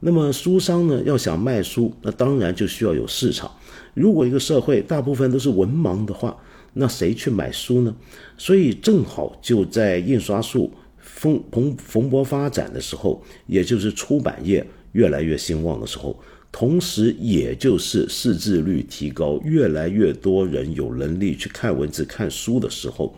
[0.00, 3.48] 那么书商呢，要想卖书，那当然就需要有市场。
[3.94, 6.36] 如果一个社会大部分都是文盲的话，
[6.72, 7.94] 那谁去买书呢？
[8.36, 10.72] 所以正好就在印刷术
[11.20, 16.18] 蓬蓬蓬勃发展的时候，也就是出版业越来越兴旺的时候，
[16.52, 23.14] 同时也就是识字率提高，越来越多人有能力去看文字、看书的时候，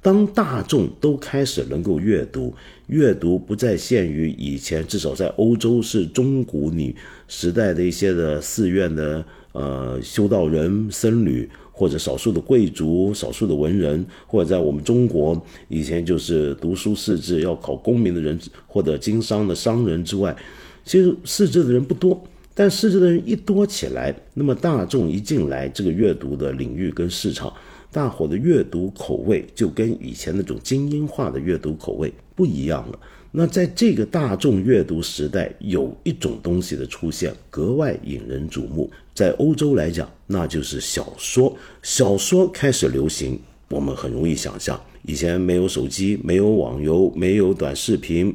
[0.00, 2.54] 当大众都开始能够阅读，
[2.86, 6.94] 阅读不再限于以前，至少在欧洲是中古女
[7.28, 11.48] 时代的一些的寺院的呃修道人、僧侣。
[11.74, 20.36] 或者少数的贵族、少数的文人，或者在我们中国以前就是读书识字要考功名的人，或者经商的商人之外，
[20.84, 22.22] 其实识字的人不多。
[22.54, 27.52] 但识字的人一多起来，那么大众一进来，这个阅读的领域跟市场，
[27.90, 32.98] 大伙的阅读口味就跟以前那种精英化的阅读口味不一样了。
[33.34, 38.90] 那在这个大众阅读时代，有一种东西的出现格外引人瞩目。
[39.14, 41.56] 在欧洲来讲，那就是小说。
[41.82, 48.34] 小说开始流行，我们很容易想象，以前没有手机，没有网游，没有短视频，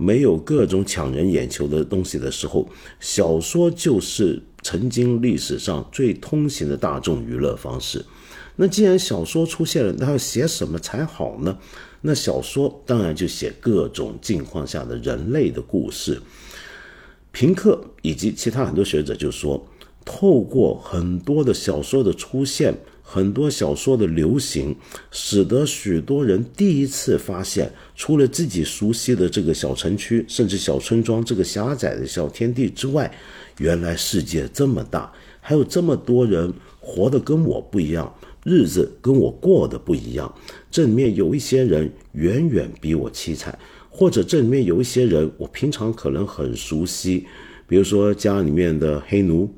[0.00, 2.66] 没有各种抢人眼球的东西的时候，
[3.00, 8.02] 小说就是曾经历史上最通行的大众娱乐方式。
[8.54, 11.58] 那既然小说出现了，那要写什么才好呢？
[12.00, 16.22] 那小说当然就写各种境况下的人类的故事。
[17.32, 19.66] 平克以及其他很多学者就说，
[20.04, 22.72] 透过很多的小说的出现，
[23.10, 24.76] 很多小说的流行，
[25.10, 33.10] 使得许多人第一次发现，除了自己熟悉的这个小城区，甚至小村庄这个狭窄的小天地之外，
[33.60, 38.14] 原来世界这么大，还有这么多人活得跟我不一样。
[38.44, 40.30] 日子跟我过的不一样，
[40.70, 47.24] 这里面有一些人远远比我凄惨，或者这里面有一些人我平常可能很熟悉，
[47.66, 49.50] 比如说家里面的黑奴，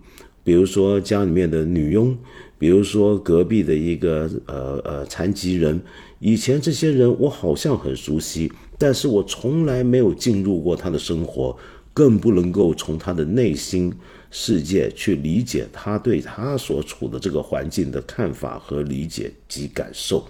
[0.44, 2.16] 比如说家里面的女佣，
[2.60, 5.80] 比如说隔壁的一个呃呃残疾人，
[6.18, 11.56] 以前这些人我好像很熟悉，但是我从来没有进入过他的生活，
[11.94, 13.90] 更不能够从他的内心。
[14.32, 20.24] 世界去理解他对他所处的这个环境的看法和理解及感受。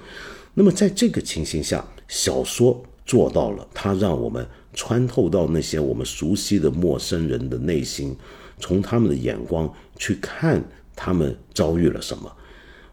[0.55, 8.17] 那么，在这个情形下，小说做到了，它让我们穿透到那些我们熟悉的陌生人的内心，
[8.59, 10.65] 从他们的眼光去看
[11.03, 12.31] 他们遭遇了什么。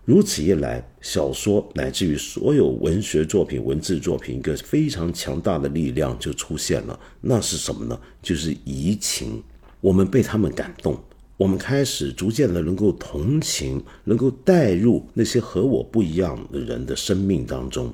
[0.06, 6.98] 如此一来，小说乃至于所有文学作品、文字作品，一个非常强大的力量就出现了。
[7.20, 8.00] 那是什么呢？
[8.22, 9.44] 就是移情。
[9.82, 10.98] 我们被他们感动，
[11.36, 17.94] 我们开始逐渐的能够同情，能够带入那些和我不一样的人的生命当中。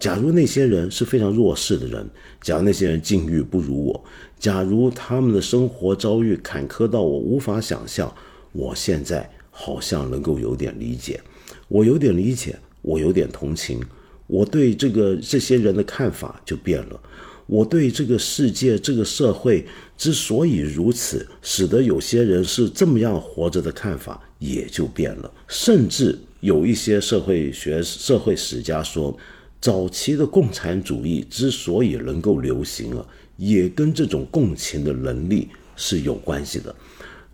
[0.00, 2.08] 假如那些人是非常弱势的人，
[2.40, 4.04] 假如那些人境遇不如我，
[4.38, 8.10] 假如他们的生活遭遇坎坷到我无法想象，
[8.52, 11.20] 我现在好像能够有点理解，
[11.68, 13.80] 我有点理解，我有点同情，
[14.26, 17.00] 我对这个这些人的看法就变了。
[17.46, 19.64] 我对这个世界、这个社会
[19.96, 25.30] 之所以如此，使得有些人是这么样活着的看法也就变了。
[25.46, 29.16] 甚至有一些社会学、社会史家说，
[29.60, 36.74] 早期的共产主义之所以能够流行啊，也跟这种共情的能力是有关系的。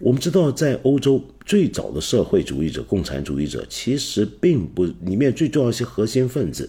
[0.00, 6.68] 我们知道，在欧洲最早的社会主义者、共产主义者，其实并不里面最重要一些核心分子，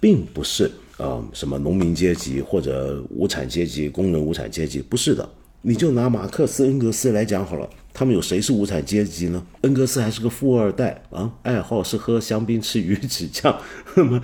[0.00, 0.70] 并不是。
[0.96, 4.80] 啊，什么农民阶级或者无产阶级、工人无产阶级？
[4.80, 5.26] 不是的，
[5.62, 9.42] 你就拿马克思、恩格斯来讲好了，他们有谁是无产阶级呢？
[9.62, 13.58] 恩格斯还是个富二代啊，爱好是喝香槟、吃鱼子酱。
[13.94, 14.20] 那么，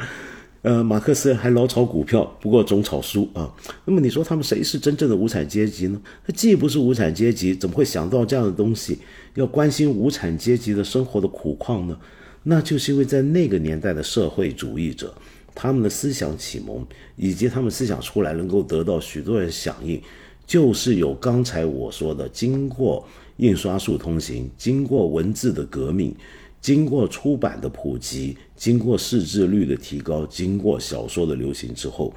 [0.67, 3.55] 呃，马克思还老炒股票，不过总炒输啊。
[3.85, 6.03] 那么你说他们谁是真正的无产阶级呢？
[6.27, 8.99] 他既不是无产阶级，怎么会想到这样的东西，
[9.35, 11.97] 要关心无产阶级的生活的苦况呢？
[12.43, 15.15] 那就是因为在那个年代的社会主义者，
[15.55, 20.03] 他们的思想启蒙以及他们思想出来能够得到许多人响应，
[20.49, 23.07] 就是有刚才我说的，经过
[23.37, 26.13] 印刷术通行，经过文字的革命。
[26.61, 32.13] 经过出版的普及，经过识字率的提高，经过小说的流行之后，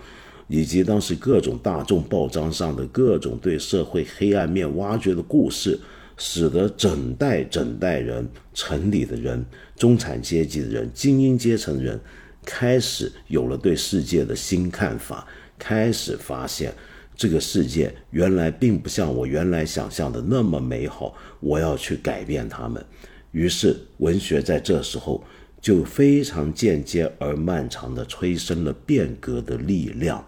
[0.48, 5.80] 以及当时各种大众报章上的各种对社会黑暗面挖掘的故事，
[6.18, 12.00] 使得整代整代人、城里的人、中产阶级的人、精英阶层的人，
[12.44, 15.28] 开始有了对世界的新看法，
[15.60, 16.74] 开始发现
[17.16, 22.84] 这个世界原来并不像我原来想象的那么美好，我要去改变他们。
[23.32, 25.24] 于是，文学在这时候
[25.62, 30.26] 就非常间接而漫长地催生了变革的力量。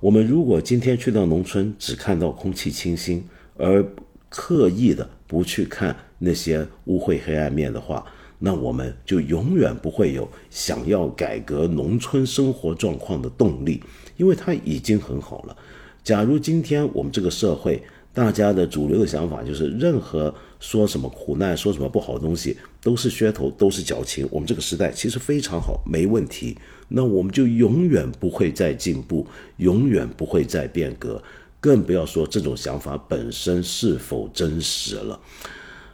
[0.00, 3.24] 我们如果今天去到农村，只看到空气清新，
[3.56, 3.84] 而
[4.28, 8.04] 刻意的不去看那些污秽黑暗面的话，
[8.38, 13.82] 那我们就永远不会有想要改革农村生活状况的动力，
[14.16, 15.56] 因为它已经很好了。
[16.04, 17.82] 假如今天我们这个社会，
[18.18, 24.26] 大家的主流的想法就是，任何说什么苦难、说什么不好的东西，都是噱头，都是矫情。
[24.28, 26.58] 我们这个时代其实非常好，没问题。
[26.88, 29.24] 那我们就永远不会再进步，
[29.58, 31.22] 永远不会再变革，
[31.60, 35.20] 更不要说这种想法本身是否真实了。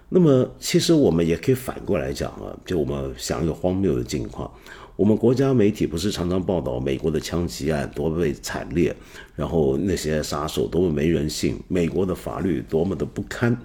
[0.08, 4.50] 那么，其实我们也可以反过来讲啊，就我们想一个荒谬的境况。
[4.96, 8.94] 我们国家媒体不是常常报道美国的枪击案多么惨烈，
[9.34, 13.56] 然后那些杀手多么没人性，美国的法律多么的不堪。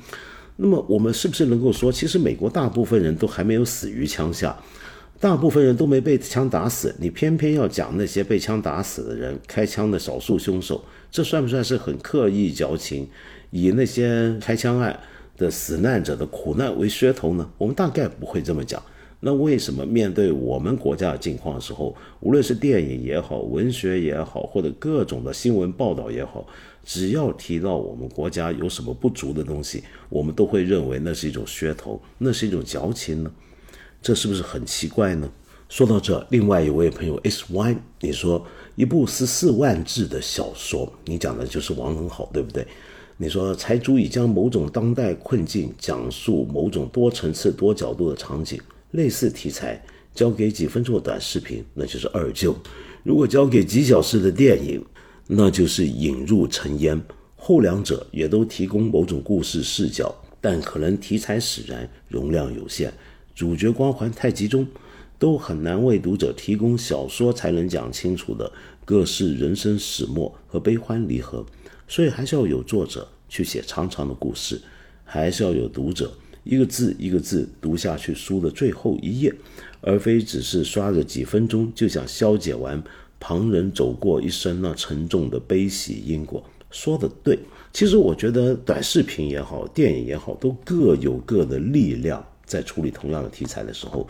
[0.55, 4.57] 那么我们是不是能够说，其实美国大部分人都还没有死于枪下，
[5.19, 13.07] 大部分人都没被枪打死，你偏偏要讲那些被枪打死的人，开枪的少数凶手，这算不算是很刻意矫情，
[13.51, 14.99] 以那些开枪案
[15.37, 17.47] 的死难者的苦难为噱头呢？
[17.59, 18.81] 我们大概不会这么讲。
[19.21, 26.47] 那为什么面对我们国家的境况的时候，无论是电影也好，文学也好，或者各种的新闻报道也好，
[26.85, 33.31] 只要提到我们国家有什么不足的东西，我们都会认为那是一种噱头，那是一种矫情呢？
[34.01, 35.29] 这是不是很奇怪呢？
[35.67, 38.43] 说到这，另外一位朋友 S Y，你说
[38.75, 42.65] 一部十四万字的小说，你讲的就是王很好，对不对？
[43.17, 48.57] 你说才足以将某种当代困境讲述某种多层次、多角度的场景。
[48.91, 49.83] 类似题材
[50.13, 52.53] 交给几分钟的短视频，那就是二舅；
[53.03, 54.83] 如果交给几小时的电影，
[55.27, 57.01] 那就是引入尘烟。
[57.35, 62.91] 后两者也都提供某种故事视角，但可能题材使然，容量有限，
[63.33, 64.67] 主角光环太集中，
[65.17, 68.51] 都很难为读者提供小说才能讲清楚的
[68.83, 71.45] 各式人生始末和悲欢离合。
[71.87, 74.61] 所以还是要有作者去写长长的故事，
[75.05, 76.11] 还是要有读者。
[76.43, 79.33] 一个字一个字读下去，书的最后一页，
[79.81, 82.81] 而非只是刷个几分钟就想消解完
[83.19, 86.43] 旁人走过一生那沉重的悲喜因果。
[86.71, 87.37] 说的对，
[87.73, 92.25] 其实我觉得短视频也好，电影也好，都各有各的力量。
[92.45, 94.07] 在处理同样的题材的时候，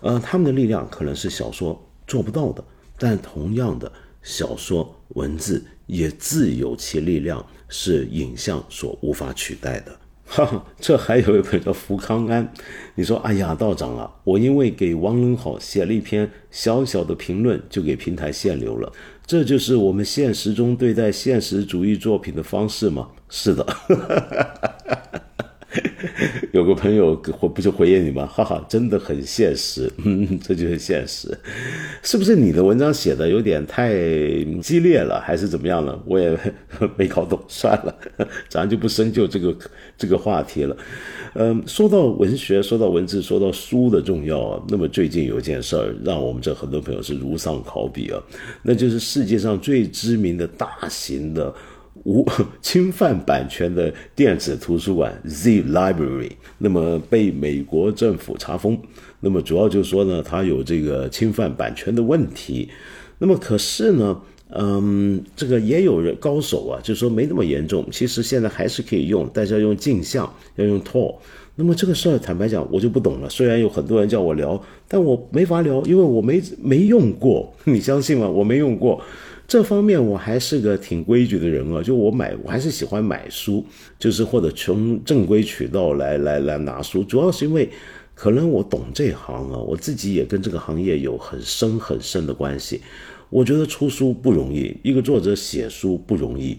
[0.00, 2.64] 呃，他们的力量可能是小说做不到的，
[2.98, 3.92] 但同样的，
[4.22, 9.94] 小说文字也自有其力量，是影像所无法取代的。
[10.26, 12.52] 哈， 这还有一本叫福康安。
[12.96, 18.92] 你说，哎呀，道长啊，我因为给王仁好写了一篇小小的评论，就给平台限流了。
[19.24, 23.08] 这就是我们现实中对待现实主义作品的方式吗？
[23.28, 23.66] 是的。
[26.56, 28.24] 有个朋友回不就回应你吗？
[28.24, 31.28] 哈哈，真的很现实，嗯， 这就是现实，
[32.02, 33.92] 是不是你的文章写的有点太
[34.62, 36.02] 激烈了，还是怎么样了？
[36.06, 36.34] 我也
[36.96, 37.94] 没搞懂，算了，
[38.48, 39.54] 咱就不深究这个
[39.98, 40.74] 这个话题了。
[41.34, 48.22] 嗯，说到文学，说到文字，说到书的重要啊，那么最近有件事儿，让我们这很多朋友是如丧考妣啊，
[48.62, 51.54] 那就是世界上最知名的大型的。
[52.06, 52.24] 无
[52.62, 58.78] 侵犯版权的电子图书馆 Z Library，那么被美国政府查封，
[59.18, 62.68] 那么主要就是说呢，它有这个侵犯版权的问题。
[63.18, 71.16] 那么可是呢，嗯，这个也有人高手啊，就说没那么严重，其实现在还是可以用，但是要用镜像，要用 Tor。
[71.58, 73.28] 那么这个事儿，坦白讲，我就不懂了。
[73.28, 78.28] 虽然有很多人叫我聊，但我没法聊，因为我没没用过， 你相信吗？
[78.28, 79.02] 我没用过。
[79.48, 83.64] 这方面我还是个挺规矩的人啊，就我买我还是喜欢买书，
[83.98, 87.70] 就是或者从正规渠道来来来拿书，主要是因为
[88.14, 92.80] 可能我懂这行啊，我自己也跟这个行业有很深很深的关系。
[93.30, 96.58] 我觉得出书不容易，一个作者写书不容易。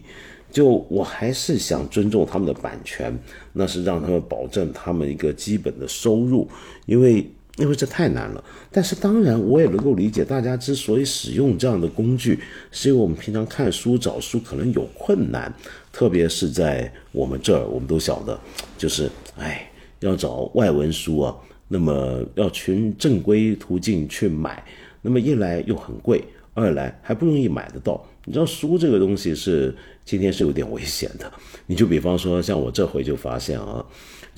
[0.50, 3.14] 就我还是想尊重他们的版权，
[3.52, 6.48] 那是让他们保证他们一个基本的收入，
[6.86, 8.44] 因为因为这太难了。
[8.72, 12.40] 但是当然，我也能够理解大家之所以使用这样的工具，
[12.72, 15.54] 是因为我们平常看书找书可能有困难，
[15.92, 18.40] 特别是在我们这儿，我们都晓得，
[18.78, 21.36] 就是哎，要找外文书啊，
[21.68, 24.64] 那么要循正规途径去买，
[25.02, 28.06] 那么一来又很贵，二来还不容易买得到。
[28.26, 31.32] 你知道书这个东西是今天是有点危险的，
[31.66, 33.84] 你就比方说像我这回就发现啊，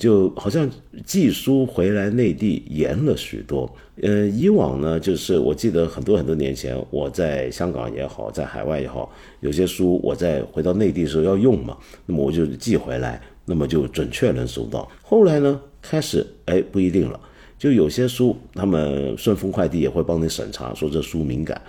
[0.00, 0.68] 就好像
[1.04, 3.70] 寄书回来内地严了许多。
[4.02, 11.76] 呃，以往呢，就是我记得很多很多年前，我在香港也好，在海外也好，有些书我在回到内地的时候要用嘛，
[12.06, 14.90] 那么我就寄回来，那么就准确能收到。
[15.02, 17.20] 后来呢，开始哎不一定了，
[17.58, 21.60] 就有些书他们顺丰快递也会帮你审查，说这书敏感。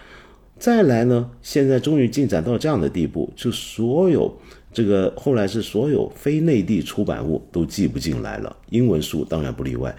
[0.57, 1.29] 再来呢？
[1.41, 4.31] 现在终于进展到这样的地步，就所有
[4.73, 9.95] 这个后来是所有非内地出版物都寄不进来了，英文书当然不例外。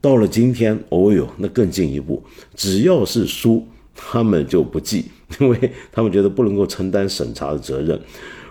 [0.00, 2.22] 到了今天，哦哟，那更进一步，
[2.54, 5.06] 只要是书，他们就不寄，
[5.40, 8.00] 因为他们觉得不能够承担审查的责任。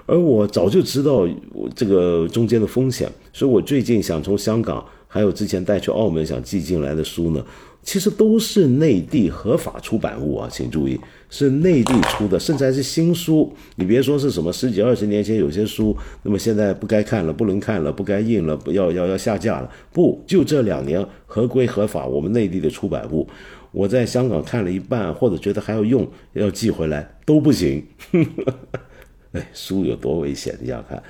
[0.06, 1.28] 而我早就知道
[1.76, 7.44] 这个中间的风险，所以我最近想从香港，还有之前带去澳门想寄进来的书呢。
[7.84, 11.00] 其实都是内地合法出版物啊，请注意，
[11.30, 13.50] 是内地出的，甚至还是新书。
[13.78, 19.72] 你别说是什么十几二十年前有些书，那么现在不该看了，不能看了，不该印了，不要要要下架了。
[19.94, 23.26] 不，就这两年合规合法，我们内地的出版物，
[23.72, 27.82] 我在香港看了一半，或者觉得还要用，要寄回来都不行。
[29.34, 30.58] 哎，书有多危险？
[30.62, 31.02] 你想看，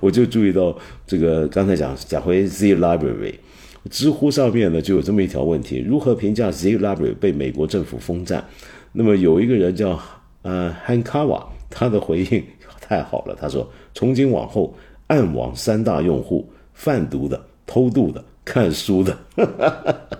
[0.00, 3.34] 我就注意到这个，刚才讲讲回 Z Library。
[3.90, 8.44] 知乎上面呢就有这么一条问题：如何评价 Z Library 被美国政府封站？
[8.92, 10.00] 那么有一个人叫
[10.42, 12.42] 呃 Hankawa，他的回应
[12.80, 14.74] 太好了，他说：从今往后，
[15.08, 19.16] 暗网三大用户：贩毒的、偷渡的、看书的。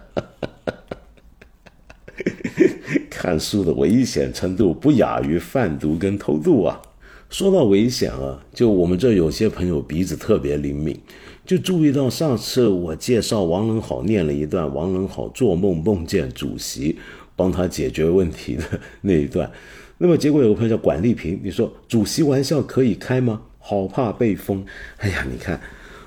[3.10, 6.80] 看书的危险程度不亚于贩毒跟偷渡啊！
[7.28, 10.98] 说到危险啊，就我们这有些朋友鼻子特别灵敏。
[11.44, 16.96] 就注意到上次我介绍王仁好念了一段王仁好做梦梦见主席
[17.36, 18.64] 帮他解决问题的
[19.02, 19.50] 那一段，
[19.98, 23.42] 那么结果有个朋友叫管丽萍，你说主席玩笑可以开吗？
[23.58, 24.64] 好怕被封。
[24.98, 25.60] 哎呀，你看，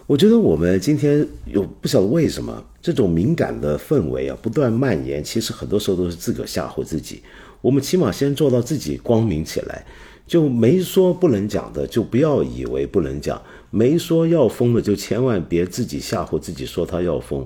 [0.08, 7.22] 我觉得我们今天有不晓得为什么这种敏感的氛围啊不断蔓延，其实很多时候都是自个吓唬自己。
[7.62, 9.86] 我们起码先做到自己光明起来，
[10.30, 13.42] 就没说不能讲的，就不要以为不能讲。
[13.72, 17.44] 没说要封的，就千万别自己吓唬自己说他要封。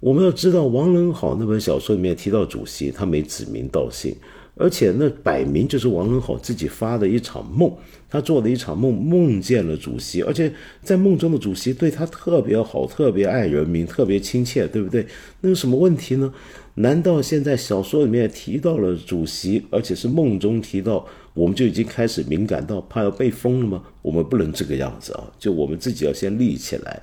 [0.00, 4.14] 我们要知道，王仁好那本小说里面提到主席，他没指名道姓，
[4.54, 7.72] 而且那摆明就是王仁好自己发的一场梦，
[8.10, 10.52] 他做的一场梦，梦见了主席，而且
[10.82, 15.06] 在梦中的主席对他特别好，特别爱人民，特别亲切，对不对？
[15.40, 16.30] 那有什么问题呢？
[16.74, 21.06] 难道现在小说里面提到了主席，而且是梦中提到？
[21.32, 23.82] 我们就已经开始敏感到怕要被封了吗？
[24.02, 25.24] 我们不能这个样子啊！
[25.38, 27.00] 就我们自己要先立起来，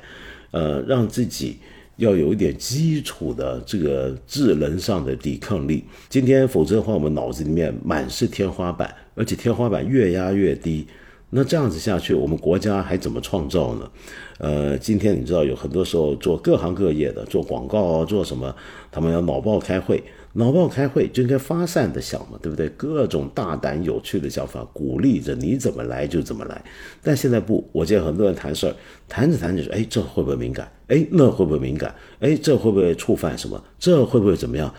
[0.52, 1.58] 呃，让自己
[1.96, 5.84] 要有一点基础的这个智能上的抵抗力。
[6.10, 10.86] 今天否则的话，我们脑子里面满是天花板，而且天花板越压越低。
[11.30, 13.92] 那这样子下去，我们国家还怎么创造呢？
[14.40, 18.54] 呃，今天你知道有很多时候做各行各业的，做广告啊，做什么，
[18.92, 20.04] 他们要脑爆开会。
[20.38, 22.70] 脑爆开会就应该发散的想嘛，对不对？
[22.78, 26.64] 各种大胆有趣的想法，鼓励着你怎么来就怎么来。
[27.02, 28.76] 但现在不，我见很多人谈事儿，
[29.10, 30.72] 谈着谈着说，哎，这会不会敏感？
[30.90, 31.96] 哎，那会不会敏感？
[32.20, 33.60] 哎，这会不会触犯什么？
[33.80, 34.72] 这会不会怎么样？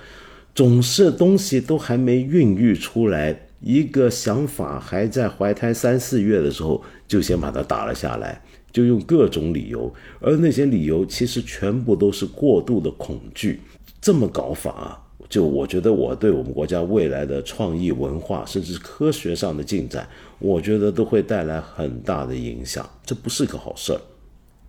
[0.55, 8.41] 总是东西都还没孕育出来，一个想法还在怀胎三四月的时候，就先把它打了下来，
[8.71, 13.61] 就用各种理由，而那些理由其实全部都是过度的恐惧。
[14.01, 15.05] 这么搞法啊！
[15.29, 20.09] 就我觉得，我对我们国家未来的创意文化，甚至科学上的进展，
[20.39, 22.89] 我觉得都会带来很大的影响。
[23.05, 24.01] 这不是个好事儿。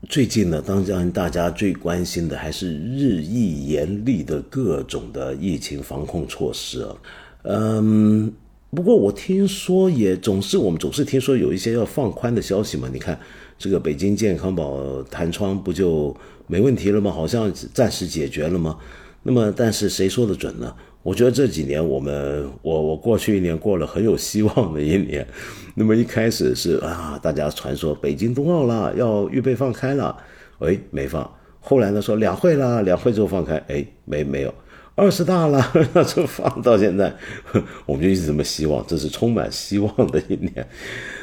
[0.09, 6.95] 最近呢，当然大家最关心的还是日益严厉的各种的疫情防控措施啊。
[7.43, 8.31] 嗯，
[8.71, 12.89] 不过我听说也总是我们总是听说有一些要放宽的消息嘛。
[12.91, 13.17] 你看
[13.57, 16.15] 这个北京健康宝弹窗不就
[16.47, 17.11] 没问题了吗？
[17.11, 18.77] 好像暂时解决了吗？
[19.23, 20.73] 那么，但是谁说的准呢？
[21.01, 25.25] 我觉得这几年我们，我我过去一年过了很有希望的一年。
[25.75, 30.15] 那么一开始是啊，大家传说北京冬奥了，要预备放开了，
[30.59, 31.29] 哎，没放。
[31.61, 34.53] 后来呢说两会了，两会之后放开，哎，没没有。
[34.95, 37.13] 二十大了， 那就放到现在，
[37.85, 40.67] 我们就一直这么希望，这是充满希望的一年。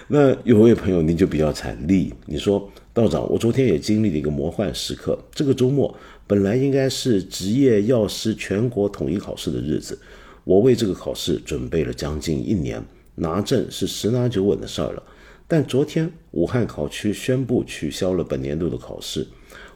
[0.08, 5.18] 那有位朋友您就比较惨烈，你说道长，我昨天也经历了一个魔幻时刻。
[5.30, 5.94] 这个周末
[6.26, 9.98] 本来应该是职业药师全国统一考试的日子，
[10.44, 15.02] 我为这个考试准备了将近一年，拿证是十拿九稳的事儿了。
[15.46, 19.24] 但昨天武汉考区宣布取消了本年度的考试。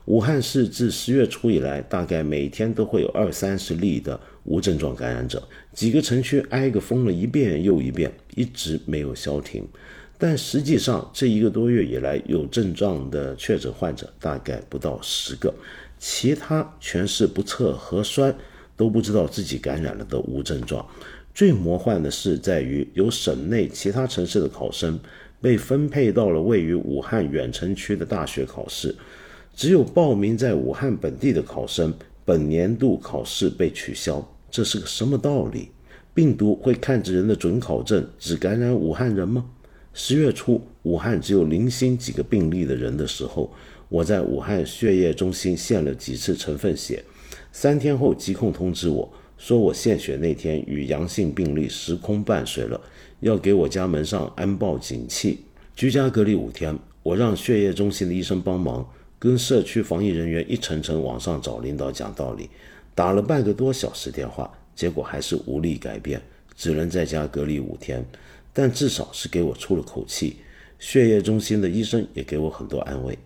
[0.07, 5.41] 武汉市自十月初以来，大概每天都会有二三十例的无症状感染者，
[5.73, 9.65] 几个城区挨个封了一遍又一遍，一直没有消停。
[10.19, 15.55] 但实际上，这一个多月以来，有症状的确诊患者大概不到十个，
[16.01, 18.35] 其他全是不测核酸
[18.75, 20.85] 都不知道自己感染了的无症状。
[21.35, 24.99] 最魔幻的是在于，有省内其他城市的考生
[25.43, 28.97] 被分配到了位于武汉远城区的大学考试。
[29.55, 31.93] 只有报名在武汉本地的考生，
[32.25, 35.69] 本年度考试被取消，这是个什么道理？
[36.15, 39.45] 病毒会看着人的准考证，只感染武汉人吗？
[39.93, 43.53] 十月初，武汉只有零星几个病例的人的时候，
[43.91, 47.05] 我在武汉血液中心献了几次成分血，
[47.53, 52.80] 三天后疾控通知我说，我献血那天与阳性病例时空伴随了，
[53.18, 55.41] 要给我家门上安报警器，
[55.74, 56.78] 居家隔离五天。
[57.03, 58.88] 我让血液中心的医生帮忙。
[59.18, 62.49] 跟社区防疫人员一层层往上找领导讲道理，
[62.95, 66.22] 打了半个多小时电话，结果还是无力改变，
[66.57, 68.03] 只能在家隔离五天。
[68.53, 70.36] 但至少是给我出了口气。
[70.78, 73.18] 血液中心的医生也给我很多安慰。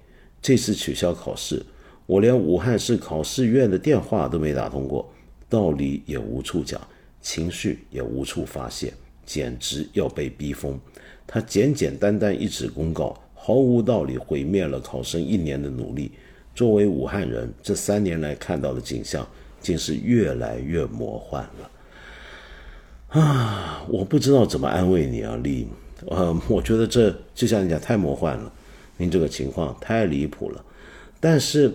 [0.44, 1.64] 这次取消考试，
[2.04, 5.10] 我连武汉市考试院的电话都没打通过，
[5.48, 6.78] 道理也无处讲，
[7.22, 8.92] 情绪也无处发泄，
[9.24, 10.78] 简直要被逼疯。
[11.26, 13.18] 他简简单单一纸公告。
[13.32, 16.12] 毫无道理，毁灭了考生一年的努力。
[16.54, 19.26] 作为武汉人，这三年来看到的景象，
[19.62, 23.18] 竟是越来越魔幻了。
[23.18, 25.66] 啊，我不知道怎么安慰你啊，丽。
[26.08, 28.52] 呃，我觉得这就像你讲，太魔幻了。
[28.96, 30.64] 您这个情况太离谱了。
[31.20, 31.72] 但是，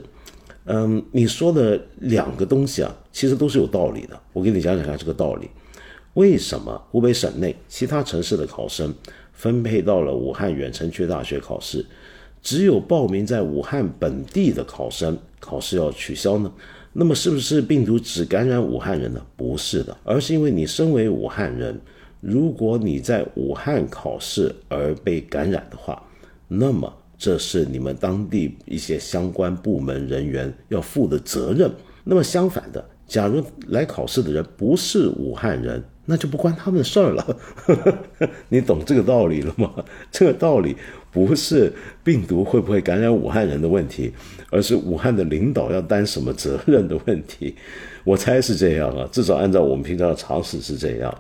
[0.65, 4.19] 嗯，你说的两个东西啊，其实都是有道理的。
[4.33, 5.49] 我给你讲讲看这个道理。
[6.15, 8.93] 为什么湖北省内其他城市的考生？
[9.31, 11.85] 分配到了武汉远城区大学考试，
[12.41, 16.51] 只有报名在武汉本地的考生考试要取消呢？
[16.91, 19.25] 那么是不是病毒只感染武汉人呢？
[19.37, 21.79] 不是的，而是因为你身为武汉人，
[22.19, 26.03] 如果你在武汉考试而被感染的话，
[26.49, 31.69] 那么这是你们当地一些相关部门人员要负的责任。
[32.05, 37.37] 那么相反的，假如来考试的人不是武汉人，那就不关他们的事儿了，
[38.47, 39.71] 你懂这个道理了吗？
[40.09, 40.75] 这个道理
[41.11, 41.71] 不是
[42.03, 44.11] 病毒会不会感染武汉人的问题，
[44.49, 47.53] 而是武汉的领导要担什么责任的问题。
[48.05, 51.15] 我猜是这样啊，至少按照我们平常的常识是这样。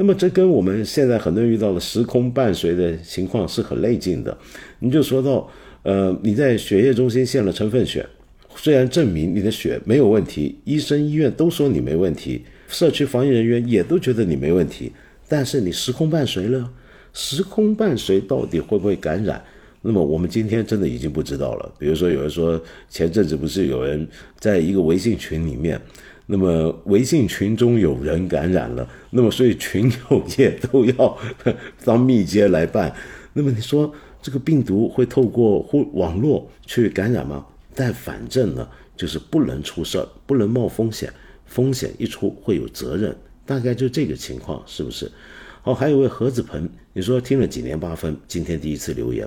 [0.00, 4.38] 那么这跟我们现在很多人遇到的时空伴随的情况是很类近的。
[4.78, 5.50] 你就说到，
[5.82, 8.06] 呃，你在血液中心献了成分血，
[8.54, 12.44] 虽然证明你的血没有问题，医生医院都说你没问题。
[12.68, 14.92] 社区防疫人员也都觉得你没问题，
[15.26, 16.70] 但是你时空伴随了，
[17.12, 19.42] 时空伴随到底会不会感染？
[19.82, 21.74] 那么我们今天真的已经不知道了。
[21.76, 24.06] 比如说，有人说前阵子不是有人
[24.38, 25.80] 在一个微信群里面，
[26.30, 31.18] 那么微信群中有人感染了，那么所以群友也都要
[31.84, 32.94] 当密接来办。
[33.32, 37.46] 那么你说这个病毒会透过互网络去感染吗？
[37.74, 41.10] 但反正呢，就是不能出事儿，不能冒风险。
[41.46, 43.16] 风险一出会有责任，
[43.46, 45.10] 大概就这个情况，是不是？
[45.62, 49.26] 好，还有位何子鹏，你说听了几年八分，今天第一次留言。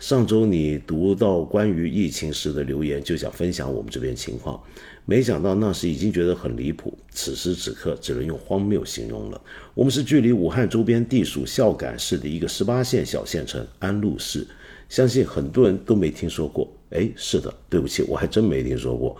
[0.00, 4.58] 上周你读到关于疫情时的留言，就想分享我们这边情况，
[5.04, 9.38] 没想到那时已经觉得很离谱，此时此刻只能用荒谬形容了。
[9.74, 14.46] 我们是距离武汉周边地属孝感市的一个十八线小县城安陆市，
[14.88, 16.66] 相信很多人都没听说过。
[16.92, 19.14] 哎，是的，对不起，我还真没听说过。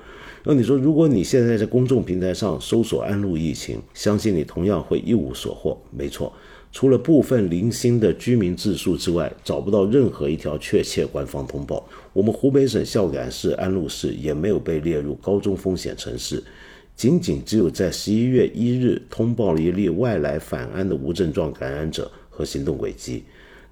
[0.45, 5.79] 那你说，如果你现在在公众平台上搜索“安陆疫情”，相信你同样会一无所获。
[5.91, 6.33] 没错，
[6.73, 11.85] 除了部分零星的居民自述之外，找不到任何一条确切官方通报。
[12.13, 16.43] 我们湖北省孝感市安陆市也没有被列入高中风险城市，
[16.95, 23.25] 仅仅只有在十一月一日通报了一例外来返安的无症状感染者和行动轨迹。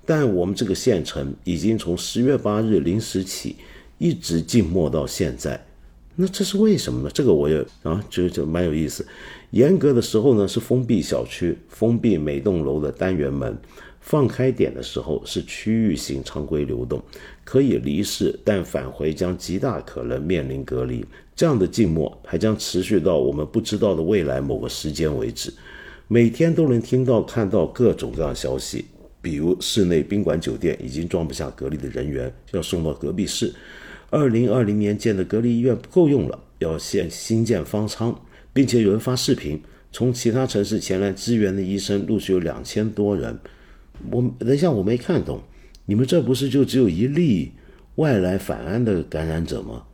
[0.05, 3.57] 但我们这个县城已经从十月八日零时起，
[3.99, 5.64] 一直静默到现在。
[6.16, 7.11] 那这是为什么呢？
[7.14, 9.07] 这个我也啊，觉得就蛮有意思。
[9.51, 13.57] 严格的时候呢，是封闭小区，封闭每栋楼的单元门，
[14.01, 17.03] 放开点的时候是区域性常规流动，
[17.44, 21.05] 可以离市，但返回将极大可能面临隔离。
[21.34, 25.53] 这样的静默还将持续到我们不知道的未来某个时间为止。
[26.09, 28.84] 每天都能听到、看到各种各样消息，
[29.22, 33.49] 比如室内宾馆、酒店已经装不下隔离的人员，要送到隔壁市；
[34.11, 38.18] 二零二零年建的隔离医院不够用了，要建新建方舱，
[38.59, 43.39] 并且有人发视频，从其他城市前来支援的医生陆续有两千多人。
[44.11, 45.41] 我等一下，我没看懂，
[45.87, 47.53] 你们这不是就只有一例
[47.95, 49.85] 外来返安的感染者吗？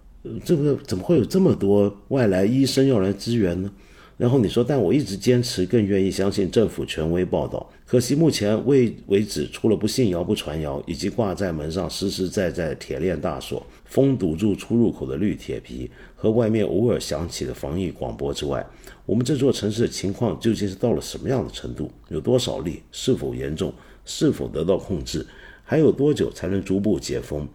[0.46, 3.70] 这个怎么会有这么多外来医生要来支援呢？
[4.16, 7.70] 然后你说，但我一直坚持，更愿意相信政府权威报道。
[7.84, 15.90] 可惜目前为为止，除了不信谣不传谣，以及挂在门上实实在在铁链大锁、封堵住出入口的绿铁皮，
[16.24, 18.66] 和外面偶尔响起的防疫广播之外，
[19.04, 21.90] 我们这座城市的情况究竟是到了什么样的程度？
[22.08, 22.82] 有多少例？
[22.90, 23.70] 是否严重？
[24.06, 25.26] 是否得到控制？
[25.64, 27.46] 还有多久才能逐步解封？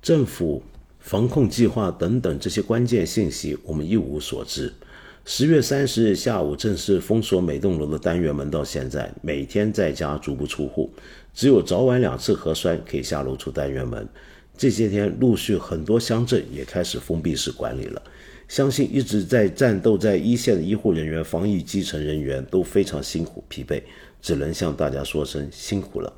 [0.00, 0.62] 政府
[1.00, 4.72] 防控计划等等这些关键信息，我们一无所知。
[5.24, 10.88] 十月三十日下午正式封锁每栋楼的单元门，到现在每天在家足不出户，
[11.34, 14.08] 只有早晚两次核酸可以下楼出单元门。
[14.56, 18.02] 这些天陆续很多乡镇也开始封闭式管理了。
[18.48, 23.82] 相信一直在战斗在一线的医护人员、防疫基层人员都非常辛苦疲惫。
[24.22, 26.12] 只能向大家说声辛苦了。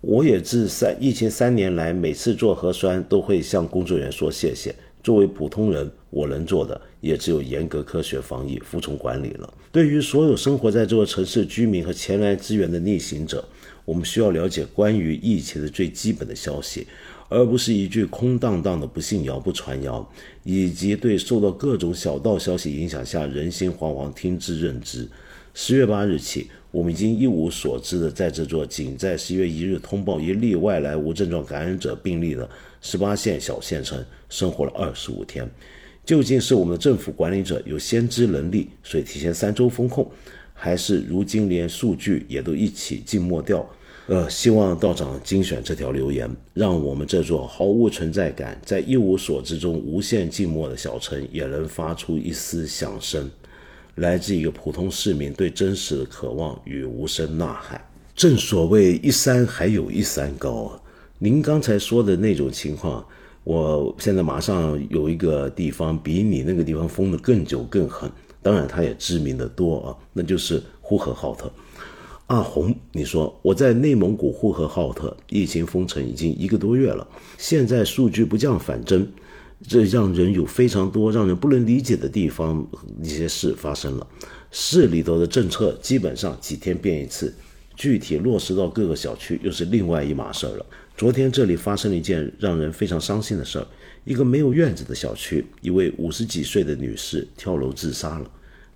[0.00, 4.74] 我也自三疫情三年来，每次做核酸都会向工作人员说谢谢。
[5.04, 9.54] 作为普通人，我能做的也只有严格科学防疫、服从管理了。
[9.70, 13.46] 对于所有生活在这座城市居民和前来支援的逆行者，
[13.84, 16.88] 我们需要了解关于疫情的最基本的消息，
[17.28, 20.08] 而不是一句空荡荡的“不信谣不传谣”，
[20.44, 25.08] 以及对受到各种小道消息影响下人心惶惶听之任之。
[25.54, 26.48] 十月八日起。
[26.74, 32.50] 我们已经一无所知的在这座仅在十月一日通报一例外来无症状感染者病例的
[32.80, 35.48] 十八线小县城生活了二十五天，
[36.04, 40.10] 究竟是我们的政府管理者有先知能力，所以提前三周封控，
[40.52, 43.64] 还是如今连数据也都一起静默掉？
[44.06, 53.30] 呃，希望道长精选这条留言，让我们这座毫无存在感、在一无所知中无限静默的小城也能发出一丝响声。
[53.94, 57.80] 来自一个普通市民对真实的渴望与无声呐喊。
[58.14, 60.80] 正所谓一山还有一山高啊！
[61.18, 63.02] 您刚才说的那种情况，
[63.42, 68.10] 我现在马上有一个地方比你那个地方封的更久更狠，
[68.42, 71.50] 当然它也知名的多啊，那就是呼和浩特。
[72.26, 77.06] 阿红，你说我在内蒙古呼和浩特，疫情封城已经一个多月了，
[77.36, 79.06] 现在数据不降反增。
[79.68, 82.66] 这让人有非常多让人不能理解的地方，
[83.02, 84.06] 一些事发生了。
[84.50, 87.32] 市里头的政策基本上几天变一次，
[87.76, 90.66] 具体落实到各个小区又是另外一码事儿了。
[90.96, 93.66] 昨天这里发生了一件让人非常伤心的事儿：
[94.04, 98.30] 一个没有院子的小区，一位五十几岁的女士跳楼自杀了。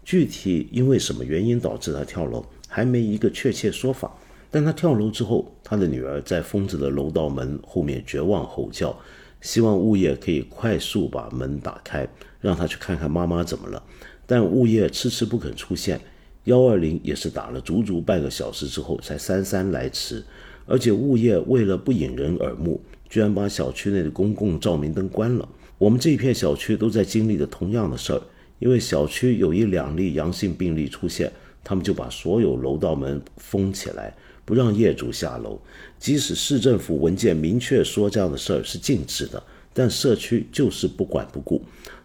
[0.04, 4.16] 具体因为什么原因导致她跳楼，还没一个确切说法。
[4.50, 8.96] 但他跳楼之后，他的女儿在疯子的楼道门后面绝望吼叫。
[9.40, 12.08] 希望物业可以快速把门打开，
[12.40, 13.82] 让他去看看妈妈怎么了。
[14.26, 16.00] 但物业迟迟不肯出现，
[16.44, 20.24] 幺二零也是打了足足半个小时之后才姗姗来迟。
[20.66, 25.48] 而且物业为了不引人耳目，居然把小区内的公共照明灯关了。
[25.78, 28.20] 我们这一片小区都在经历着同样的事儿，
[28.58, 31.32] 因为小区有一两例阳性病例出现，
[31.68, 34.14] 他们就把所有楼道门封起来。
[34.46, 35.60] 不让业主下楼，
[35.98, 39.42] 即使市政府文件明确说这样的事儿是禁止的，
[39.74, 41.60] 但社区就是不管不顾，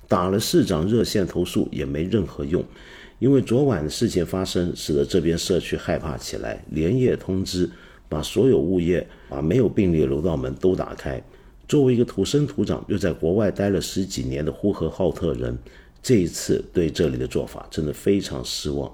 [0.10, 2.62] 打了市长热线投诉也没任何用，
[3.20, 7.70] 因为昨晚的事情发生，使得这边社区害怕起来，连夜通知，
[8.10, 11.24] 把所有物业把没有病例楼道门都打开。
[11.66, 15.58] 作为一个土生土长又在国外待了十几年的呼和浩特人，
[16.02, 18.94] 这一次对这里的做法真的非常失望。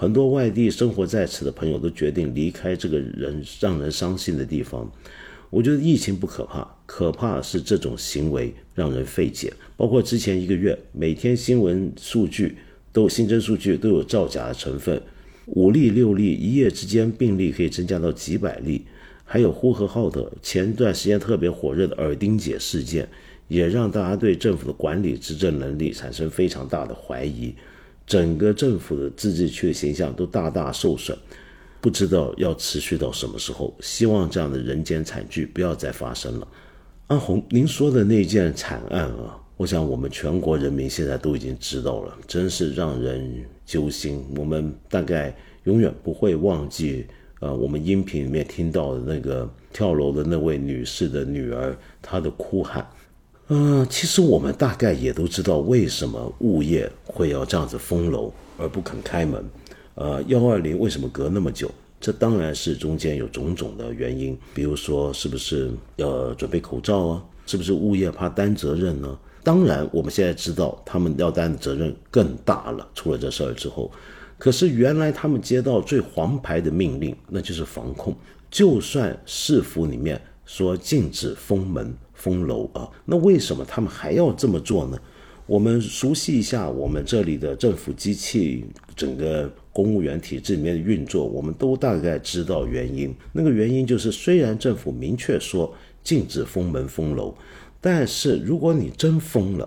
[0.00, 4.88] 很多外地生活在此的朋友都决定离开这个人让人伤心的地方。
[5.50, 9.52] 我觉得疫情不可怕，可怕是这种行为让人费解。
[9.76, 12.56] 包括之前一个月，每天新闻数据
[12.92, 15.02] 都新增数据都有造假的成分，
[15.46, 18.84] 五例六例，一夜之间病例可以增加到几百例。
[19.24, 23.08] 还有呼和浩特前段时间特别火热的耳钉姐事件，
[23.48, 27.52] 也让大家对政府的管理执政能力产生非常大的怀疑。
[28.08, 31.16] 整个政府的自治区的形象都大大受损，
[31.78, 33.76] 不知道要持续到什么时候。
[33.80, 36.48] 希望这样的人间惨剧不要再发生了。
[37.08, 44.24] 阿红，您说的那件惨案啊，我想我们全国人民现在都已经知道了，真是让人揪心。
[44.36, 47.06] 我们大概永远不会忘记
[47.40, 52.86] 呃，我们音频里面听到的那个跳楼的那位女士的女儿，她的哭喊。
[53.50, 59.42] 嗯，其实我们大概也都知道为什么物业会要这样子封楼而不肯开门。
[59.94, 61.70] 呃，幺二零为什么隔那么久？
[61.98, 67.24] 这当然是中间有种种的原因，比如说是不是要准备口罩啊？
[67.46, 69.18] 是不是物业怕担责任呢？
[69.42, 72.86] 当然，我们现在知道他们要担的责任更大了。
[72.94, 73.90] 出了这事儿之后，
[74.36, 78.14] 可是原来他们接到最黄牌的命令，那就是防控。
[78.50, 81.96] 就算市府里面说禁止封门。
[82.18, 84.98] 封楼啊，那为什么他们还要这么做呢？
[85.46, 93.14] 我们熟悉一下我们这里的政府机器，整个公务员体制里面的运作，我们都大概知道原因。
[93.32, 95.72] 那个原因就是，虽然政府明确说
[96.04, 97.34] 禁止封门封楼，
[97.80, 99.66] 但是如果你真封了，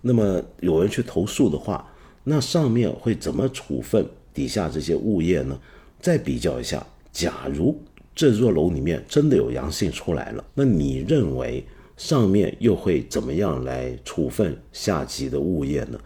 [0.00, 1.88] 那么有人去投诉的话，
[2.24, 5.56] 那上面会怎么处分底下这些物业呢？
[6.00, 7.78] 再比较一下，假如
[8.16, 11.64] 这座楼里面真的有阳性出来了，那你认为？
[12.00, 16.00] 上面又会怎么样来处分下级的物业呢？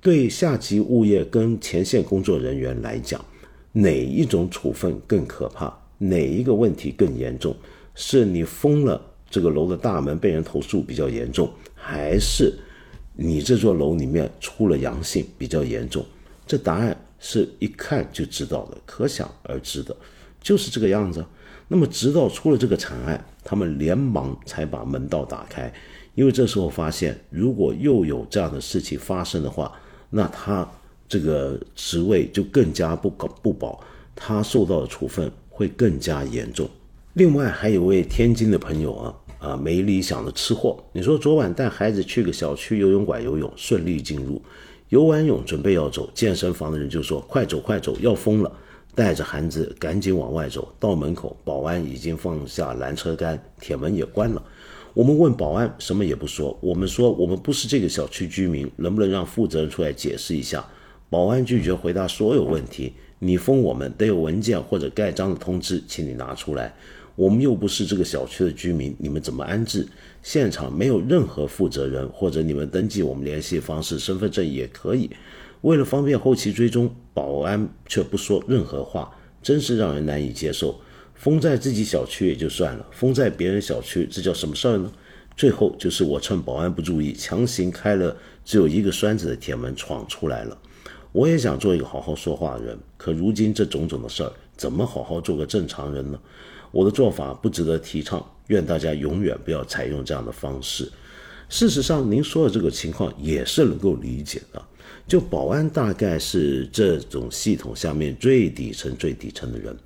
[0.00, 3.20] 对下级物业跟前线工作人员来讲，
[3.72, 5.76] 哪一种处分更可怕？
[5.98, 7.56] 哪一个问题更严重？
[7.96, 12.56] 是你封了这个楼的大门被人投诉比较严重，还是
[13.16, 16.06] 你这座楼里面出了阳性比较严重？
[16.46, 19.96] 这答案是一看就知道的，可想而知的，
[20.40, 21.24] 就是这个样子。
[21.68, 25.72] 那么，直到出了这个惨案，他们连忙才把门道打开，
[26.14, 29.72] 因为这时候发现，如果又有这样的事情发生的话，
[30.10, 30.68] 那他
[31.08, 33.80] 这个职位就更加不搞不保，
[34.14, 36.68] 他受到的处分会更加严重。
[37.14, 44.40] 另外，还有位天津的朋友啊啊，没理想的吃货，你说昨晚带孩子去个小区游泳馆游泳，顺利进入，
[44.90, 48.52] 游完泳准备要走，健身房的人就说：“快走快走，要疯了。”
[48.94, 54.42] 带着孩子赶紧往外走，到门口，保安已经放下拦车杆，铁门也关了。
[54.94, 56.58] 我们问保安，什么也不说。
[56.60, 60.66] 我们说我们不是这个小区居民，能不能让负责人出来解释一下？
[61.08, 62.92] 保安拒绝回答所有问题。
[63.18, 66.74] 你封我们得有文件或者盖章的通知，请你拿出来。
[67.14, 69.86] 我们又不是这个小区的居民，你们怎么安置？
[70.22, 75.10] 现场没有任何负责人，或者你们登记我们联系方式，身份证也可以。
[75.60, 80.80] 为了方便后期追踪，保安却不说任何话，真是让人难以接受。
[81.14, 84.90] 封在自己小区也就算了，封在别人小区，这叫什么事儿呢？
[85.36, 90.58] 最后就是我趁保安不注意，强行开了只有一个栓子的铁门闯出来了。
[91.12, 96.18] 我也想做一个好好说话的人，可如今这种种的事儿，怎么好好做个正常人呢？
[96.70, 100.90] 我的做法不值得提倡，愿大家永远不要采用这样的方式。
[101.48, 104.62] 事实上，您说的这个情况也是能够理解的。
[105.06, 109.76] 就保安大概是这种系统下面最底层、最底层的人。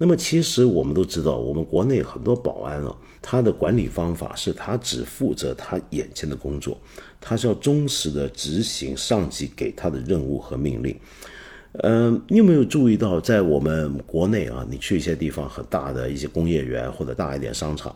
[0.00, 6.80] 那么，其实我们都知道，我们国内很多保安啊，他的管理方法是他只负责他眼前的工作，
[7.20, 10.96] 他是要忠实的执行上级给他的任务和命令。
[11.82, 17.94] 嗯，你有没有注意到，在我们国内啊，你去一些地方很大的一些工业园或者大一点商场，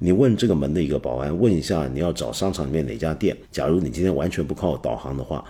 [0.00, 3.36] 你问这个门的一个保安，问一下你要找商场里面哪家店。
[3.52, 5.44] 假如你今天完全不靠导航的话。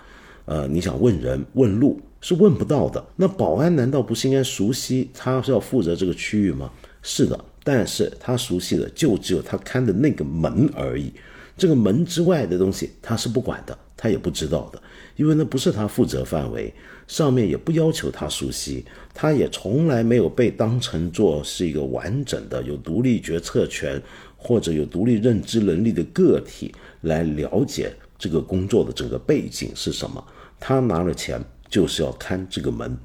[0.47, 3.05] 呃，你想问人问路是问不到的。
[3.16, 5.11] 那保安难道不是应该熟悉？
[5.14, 6.70] 他是要负责这个区域吗？
[7.03, 11.12] 是的，但是他熟悉的就只有他看的那个门而已。
[11.57, 14.82] 这个门之外的东西他是不管的，他也不知道的，
[15.16, 16.72] 因为那不是他负责范围，
[17.07, 18.84] 上面也不要求他熟悉，
[19.14, 24.03] 他也从来没有被当成做是一个完整的、有独立决策权
[24.36, 30.24] 或者有独立认知能力的个体来了解这个工作的整个背景是什么。
[30.59, 32.96] 他拿了钱就是要看这个门，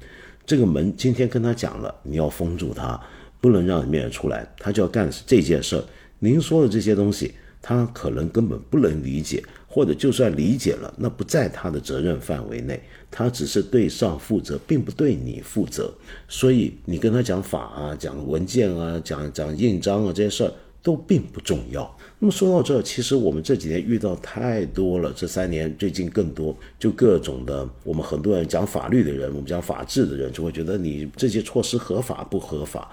[0.46, 3.00] 这个门今天跟他讲了，你要封住他，
[3.40, 5.84] 不能让里面人出来，他就要干这件事儿。
[6.18, 12.80] 您说的这些东西，他可能根本不能理解，或者就算理解了，那不在他的责任范围内，
[13.10, 15.92] 他只是对上负责，并不对你负责。
[16.28, 21.96] 所以你跟他讲法啊，讲文件啊，讲讲印章啊这些事儿都并不重要。
[22.22, 32.90] 那么说到这，其实我们这几年遇到太多了，这三年最近更多，就各种的，我们很多人讲法律的人，我们讲法治的人，就会觉得你这些措施合法不合法？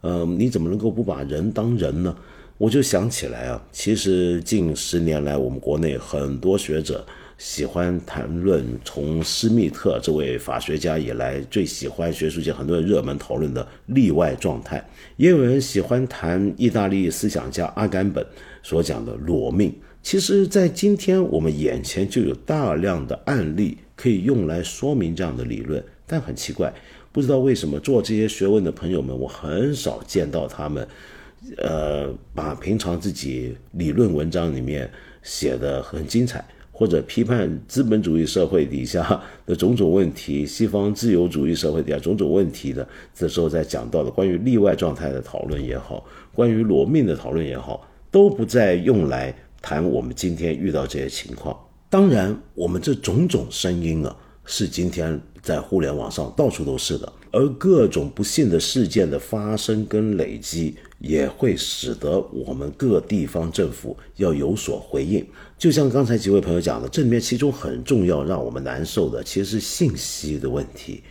[0.00, 2.16] 嗯，你怎么能够不把人当人呢？
[2.56, 7.04] 我就想起来啊，其实近十年来，我们国内很多学者。
[7.38, 18.24] 喜欢谈论从施密特这位法学家以来最喜欢学术界很多人热门讨论的例外状态，也有人喜欢谈意大利思想家阿甘本
[18.62, 19.74] 所讲的裸命。
[20.02, 26.72] 其实，在今天我们眼前就有大量的案例可以用来说明这样的理论，但很奇怪，
[27.12, 30.86] 不知道为什么做这些学问的朋友们，我很少见到他们，
[31.58, 34.90] 呃，把平常自己理论文章里面
[35.22, 36.44] 写的很精彩。
[36.74, 42.84] 或者批判资本主义社会底下的种种问题，西方自由主义社会底下种种问题的，
[43.14, 46.04] 这时候在讲到的关于例外状态的讨论也好，
[46.34, 51.58] 关于裸命的讨论也好，都不再用来谈我们今天遇到这些情况。
[51.88, 57.10] 当然，我们这种种声音啊，是今天在互联网上到处都是的。
[57.30, 65.26] 而各种不幸的事件的发生跟累积，也会使得我们各地方政府要有所回应。
[65.56, 71.02] 就像刚才几位朋友讲的，这里面其中很重要，让我们难受的其实是信息的问题，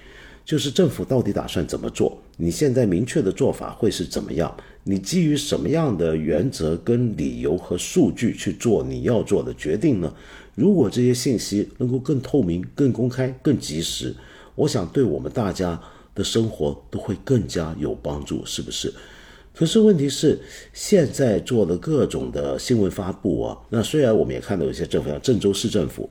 [0.51, 2.21] 就是政府到底打算怎么做？
[2.35, 4.53] 你现在明确的做法会是怎么样？
[4.83, 10.13] 你基于什么样的原则、跟理由和数据去做你要做的决定呢？
[10.53, 14.13] 如果这些信息能够更透明、更公开、更及时，
[14.55, 15.81] 我想对我们大家。
[16.13, 18.93] 的生活都会更加有帮助，是不是？
[19.55, 20.37] 可是问题是，
[20.73, 26.09] 现在做的各种的新闻发布啊，那虽然我们也看到有些政府，像郑州市政府，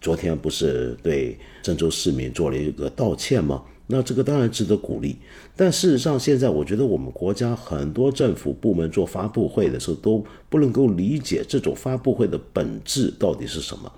[0.00, 3.60] 昨天不是对郑州市民做了一个道歉吗？
[3.90, 5.16] 那这个当然值得鼓励。
[5.56, 13.92] 但事实上，现在我觉得我们国家很多政府部门做发布会的时候，都不能够理解这种发布会的本质到底是什么。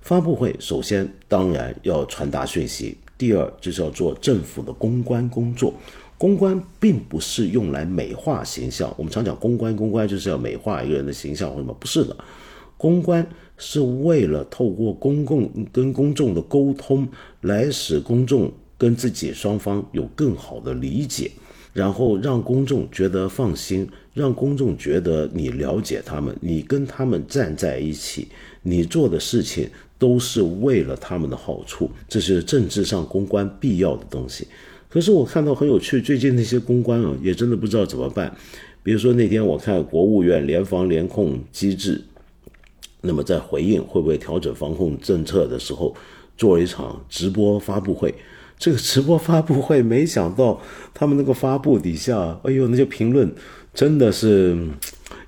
[0.00, 2.96] 发布会首先当然要传达讯息。
[3.18, 5.72] 第二就是要做政府的公关工作，
[6.18, 8.92] 公关并不是用来美化形象。
[8.98, 11.74] 我们常讲公关，公关就是要美化一个人的形象或什么？
[11.80, 12.14] 不是的，
[12.76, 13.26] 公关
[13.56, 17.08] 是为了透过公共跟公众的沟通，
[17.40, 21.30] 来使公众跟自己双方有更好的理解，
[21.72, 28.28] 然后让公众觉得放心，让公众觉得你了解他们，你跟他们站在一起，
[28.62, 29.68] 你做的事情。
[29.98, 34.46] 都是为了他们的好处，这是政治上公关必要的东西。
[34.90, 38.30] 可是我看到很有趣，最近那些公关啊，也真的不知道怎么办。
[38.82, 42.04] 比如说那天我看国务院联防联控机制，
[43.00, 45.96] 那么在回应会不会调整防控政策的时候，
[46.36, 48.14] 做了一场直播发布会。
[48.58, 50.60] 这个直播发布会，没想到
[50.94, 53.32] 他们那个发布底下，哎呦，那些评论
[53.74, 54.56] 真的是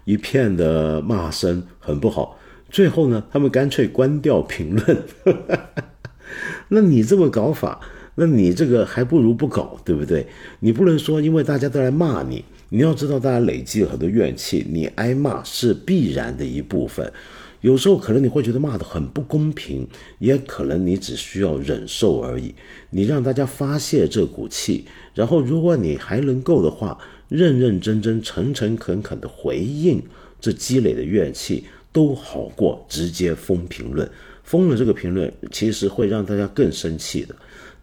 [0.05, 2.39] 一片的骂声，很不好。
[2.71, 5.03] 最后呢，他们干脆关掉评论。
[6.69, 7.81] 那你这么搞法，
[8.17, 10.27] 那你这个还不如不搞，对不对？
[10.61, 17.13] 你不能说因为大家都来骂你，你要知道大家累积了很多怨气，你挨骂是必然的一部分。
[17.61, 19.87] 有时候可能你会觉得骂的很不公平，
[20.19, 22.55] 也可能你只需要忍受而已。
[22.91, 24.85] 你让大家发泄这股气，
[25.15, 26.99] 然后如果你还能够的话，
[27.29, 30.03] 认认真真、诚诚恳恳的回应
[30.41, 31.65] 这积累的怨气。
[31.91, 34.09] 都好过直接封评论，
[34.45, 37.35] 封了这个评论，其实会让大家更生气的。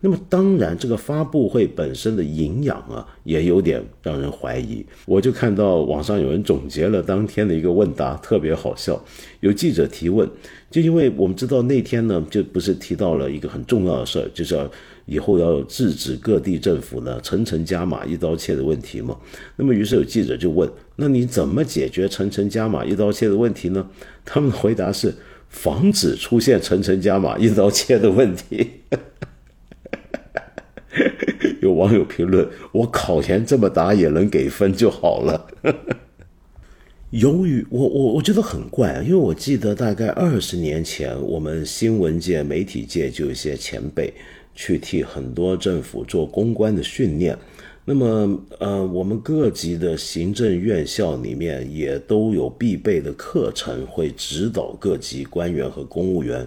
[0.05, 4.85] 那么当然，这个发布会本身的营养啊，也有点让人怀疑。
[5.07, 9.03] 我就看到网上有人总结了当天的一个问答，特别好笑。
[9.39, 10.29] 有记者提问，
[10.69, 14.69] 就因为我们知道那天呢，就不是提到了一个很重要的事儿，就是要
[15.07, 19.17] 以后要制止各地政府呢层层加码一刀切的问题嘛。
[19.55, 20.69] 那么于是有记者就问。
[20.97, 23.89] 那你怎么解决层层加码一刀切的问题呢？
[24.23, 25.11] 他们的回答是
[25.49, 28.69] 防止出现层层加码一刀切的问题。
[31.75, 35.47] 网友评论：“我考研这么答也能给分就好了。
[37.11, 44.13] ”由于我我我觉得很怪，因为我记得大概二十年前，我们新闻界、媒体界就有一些前辈
[44.53, 47.37] 去替很多政府做公关的训练。
[47.85, 56.45] 那么，呃，我们各级的行政院校里面也都有必备的课程，会指导各级官员和公务员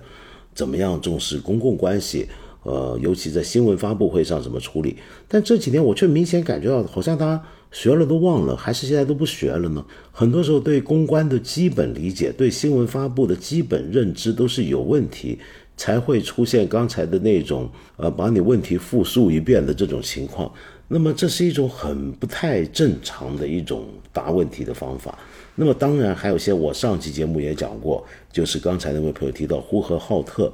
[0.53, 2.27] 怎么样重视公共关系，
[2.69, 4.97] 呃，尤其在新闻发布会上怎么处理。
[5.27, 7.43] 但这几年我却明显感觉到，好像大家
[7.73, 9.83] 学了都忘了，还是现在都不学了呢？
[10.13, 15.39] 很多时候对公关的基本理解，对新闻发布的基本认知都是有问题，
[15.77, 20.53] 才会出现刚才的那种，呃，把你问题复述一遍的这种情况。
[20.91, 25.19] 那么这是一种很不太正常的一种答问题的方法。
[25.55, 28.03] 那么当然还有些，我上期节目也讲过，
[28.33, 30.51] 就是刚才那位朋友提到呼和浩特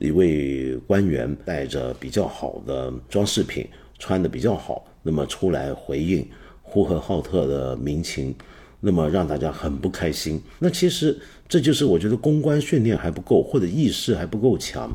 [0.00, 3.66] 一位官员带着比较好的装饰品，
[3.98, 6.26] 穿的比较好，那么出来回应
[6.62, 8.34] 呼和浩特的民情，
[8.80, 10.40] 那么让大家很不开心。
[10.58, 11.18] 那其实
[11.48, 14.88] 这就是我觉得公关训练还不够，或者意识还不够强。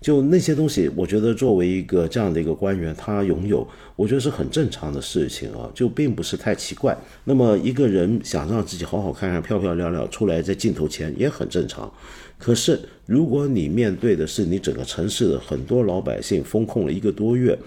[0.00, 6.96] 就那些东西，我觉得作为一个这样的一个官员，他拥有，我觉得是很正常的事情啊，就并不是太奇怪。
[7.24, 11.90] 那么一个人想让自己好好看看、漂漂亮亮出来在镜头前也很正常。
[12.36, 12.80] 可是，
[13.12, 17.58] 如果你面对的是你整个城市的很多老百姓封控了一个多月，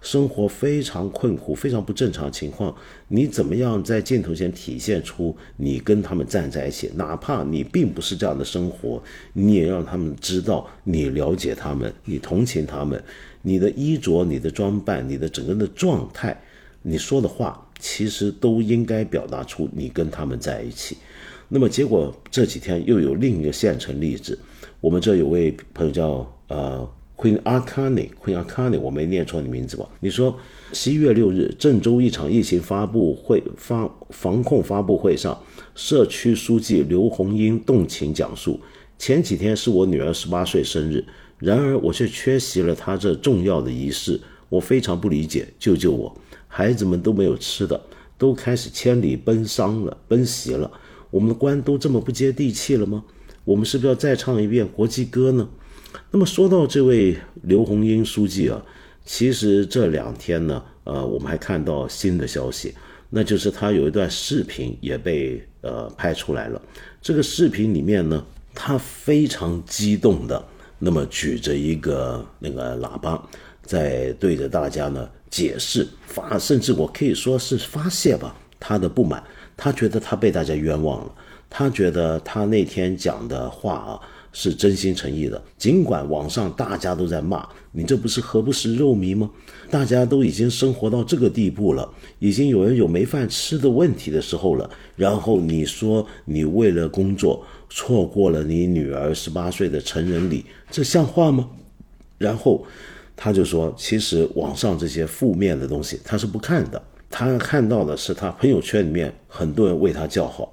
[0.00, 2.72] 生活非常困苦、非常不正常情况，
[3.08, 6.88] 你怎么样在镜头前体现出你跟他们站在一起？
[6.94, 13.02] 哪怕你并不是这样的生活，你也让他们知道你了解他们，你同情他们。
[13.42, 16.40] 你的衣着、你的装扮、你的整个人的状态，
[16.82, 20.96] 你说的话，其实都应该表达出你跟他们在一起。
[21.48, 24.38] 那么结果这几天又有另一个现成例子，
[24.82, 29.88] 我们这有位朋友叫呃 Queen Arcani，Queen Arcani，我没念错你名字吧？
[30.00, 30.36] 你说
[30.72, 35.40] 十一月六日郑州一场疫情发布会发防控发布会上，
[35.76, 38.58] 社区书记刘红英动情讲述，
[38.98, 41.04] 前几天是我女儿十八岁生日，
[41.38, 46.12] 然而我却缺席了她这重要的仪式，我非常不理解，救救我！
[46.48, 47.80] 孩子们都没有吃的，
[48.18, 50.68] 都开始千里奔丧了，奔袭了。
[51.12, 53.04] 我们的官都这么不接地气了吗？
[53.44, 55.48] 我们是不是要再唱一遍国际歌呢？
[56.10, 58.62] 那么说到这位刘洪英书记啊，
[59.04, 62.74] 其实这两天呢，呃，我们还看到新的消息，
[63.10, 66.60] 那就是他有一段视频也被呃拍出来了。
[67.00, 68.24] 这个视频里面呢，
[68.54, 70.42] 他非常激动的，
[70.78, 73.20] 那么举着一个那个喇叭，
[73.62, 79.22] 在对着大家呢解释发，甚至我可以说是发泄吧他的不满。
[79.54, 81.14] 他觉得他被大家冤枉了，
[81.54, 84.00] 他觉得他那天讲的话啊
[84.32, 89.30] 是真心诚意的，尽管网上大家都在骂你，这不是何不食肉糜吗？
[89.70, 91.86] 大家都已经生活到这个地步了，
[92.18, 101.46] 已经有人有没饭吃的问题的时候了，然后你说你为了工作错过了你女儿十八岁的成人礼，这像话吗？
[102.16, 102.64] 然后
[103.14, 106.82] 他就说，其实网上这些负面的东西他是不看的。
[107.10, 110.50] 他看到的是他朋友圈里面很多人为他叫好，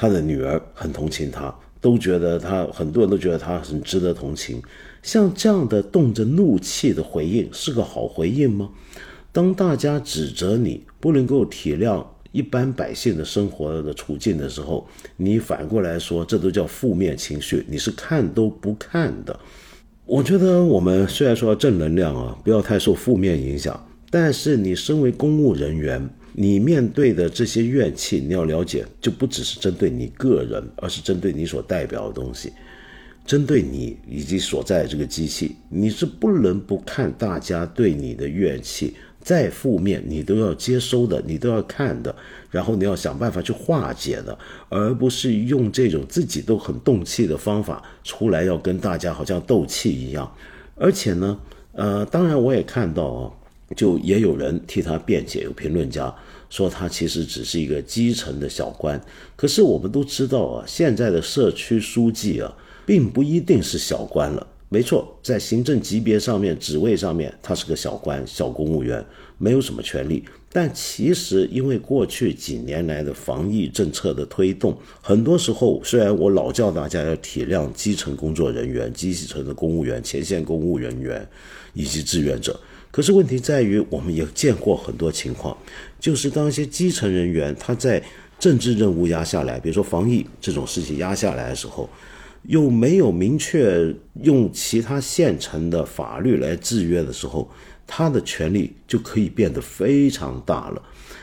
[0.00, 4.62] 他的女儿很同情他，都觉得他很多人都觉得他很值得同情。
[5.02, 8.70] 像这样的动着怒气的回应是个好回应吗？
[9.30, 14.88] 当大家指责你不能够体谅一般百姓的生活的处境的时候，
[15.18, 19.38] 你反过来说这都叫负面情绪，你是看都不看的。
[20.06, 23.78] 我觉得我们虽然说正能量啊，不要太受负面影响。
[24.10, 32.52] 但是你身为公务人员，你面对的这些怨气，你要了解，就不只是针对你个人，而是针对你所代表的东西，
[33.26, 42.14] 针对你以及所在这个机器，你是不能不看大家对你的怨气，再负面你都要接收的，你都要看的，
[42.50, 50.32] 然后你要想办法去化解的，而不是用这种自己都很动气的方法出来要跟大家好像斗气一样。
[50.76, 51.38] 而且呢，
[51.72, 53.32] 呃，当然我也看到啊。
[53.76, 56.12] 就也有人替他辩解，有评论家
[56.48, 59.00] 说他其实只是一个基层的小官。
[59.36, 62.52] 可是我们都知道啊，现在的社区书记啊，
[62.84, 64.46] 并不一定是小官了。
[64.68, 69.04] 没错，在行政级别上面、职位上面，他是个小官、小公务员，
[69.36, 70.24] 没有什么权利。
[70.52, 81.24] 但其实，因为过去几年来的防疫政策的推动，很多时候，虽然我老叫大家要体谅基层工作人员、基层的公务员、前线公务人员
[81.72, 82.58] 以及志愿者。
[82.90, 85.56] 可是问题在于，我们也见过很多情况，
[85.98, 88.02] 就是当一些基层人员他在
[88.38, 91.88] 政治任务压下来，比如说防疫这种事情压下来的时候，
[92.44, 97.48] 又没有明确用其他现成的法律来制约的时候，
[97.86, 100.82] 他的权利就可以变得非常大了。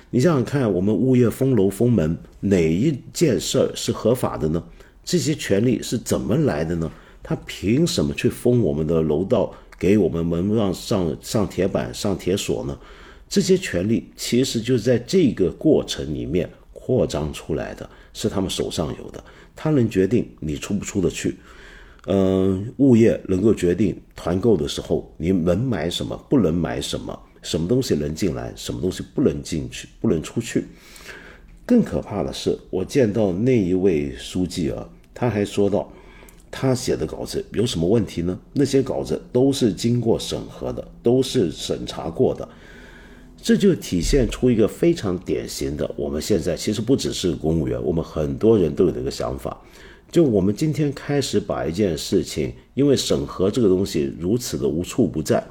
[0.10, 4.64] 你想想看，我们物业封楼封门，哪一件事儿是合法的呢？
[5.04, 6.90] 这些权利是怎么来的呢？
[7.22, 9.54] 他凭什么去封我们的楼道？
[9.78, 12.78] 给我们门上上上铁板、上铁锁呢？
[13.30, 19.22] 这些权利其实就是在这个过程里面扩张出来的，是他们手上有的。
[19.56, 21.36] 他能决定你出不出得去，
[22.06, 30.66] 嗯，物业能够决定团购的时候你能买什么，不能买什么，什么东西能进来，什么东西不能进去，不能出去。
[31.66, 35.92] 更可怕的是，我见到那一位书记啊，他还说到。
[36.50, 38.38] 他写的稿子有什么问题呢？
[38.54, 42.48] 那些稿子都是经过审核的，都是审查过的，
[43.42, 45.90] 这就体现出一个非常典型的。
[45.96, 49.56] 我们现在其实不只是公务员，我们很多人都有这个想法，
[50.10, 55.46] 就我们今天开始把一件事情，因为审核这个东西如此的无处不在，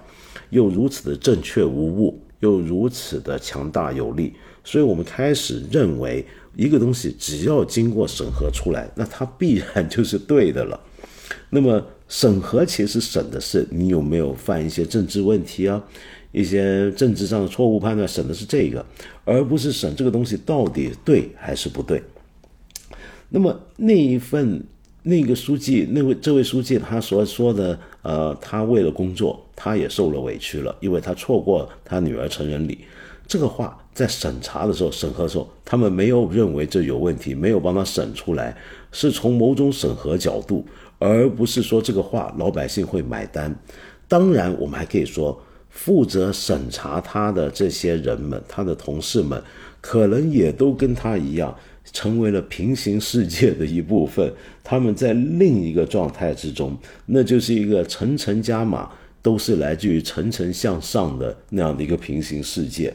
[0.50, 4.32] 又如此的正确无误，又如此的强大有力，
[4.64, 6.24] 所以我们开始认为。
[6.56, 10.80] 一个东西只要经过审核出来，那它必然就是对的了。
[11.50, 15.82] 那么审核其实审的是你有没有犯一些政治问题啊，
[16.32, 18.84] 一些政治上的错误判断，审的是这个，
[19.24, 22.02] 而不是审这个东西到底对还是不对。
[23.28, 24.62] 那么那一份
[25.02, 32.78] 那个书记，那位这位书记他所说的，呃，他为了工作，他也受了委屈了，因为他错过他女儿成人礼。
[33.28, 38.56] 这个话在审查的时候、审核的时候，他们没有认为这有问题，没有帮他审出来，
[38.92, 40.64] 是从某种审核角度，
[40.98, 43.54] 而不是说这个话老百姓会买单。
[44.06, 49.42] 当然，我们还可以说，负责审查他的这些人们，他的同事们，
[49.80, 51.52] 可能也都跟他一样，
[51.92, 54.32] 成为了平行世界的一部分。
[54.62, 56.76] 他们在另一个状态之中，
[57.06, 58.90] 那就是一个层层加码，
[59.26, 62.94] 都是来自于层层向上的那样的一个平行世界。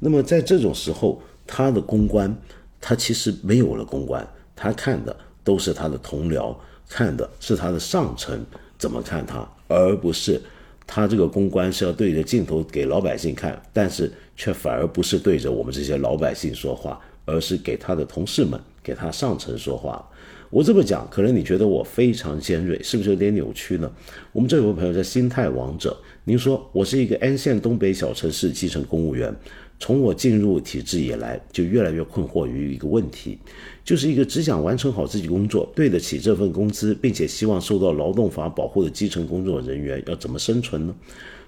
[0.00, 2.36] 那么在这种时候，他的公关，
[2.78, 4.22] 他其实没有了公关，
[4.54, 6.54] 他看的都是他的同僚，
[6.90, 8.44] 看的是他的上层
[8.76, 9.48] 怎么看他。
[9.66, 10.38] 而不是
[10.86, 20.06] 他这个公关是要对着镜头给老百姓看，但是却反而不是对着我们这些老百姓说话，而是给他的同事们、给他上层说话。
[20.52, 23.90] 我这么讲，可能你觉得我非常尖锐，是不是有点扭曲呢？
[24.32, 29.34] 我们这有位朋友叫心态王者，您说我是一个安县东北小城市基层公务员。
[29.80, 33.38] 从我进入体制以来，就越来越困惑于一个问题，
[33.82, 40.94] 就是一个只想完成好自己工作、对得起这份工资，并且希望受到劳动法保护的基层工作人员要怎么生存呢？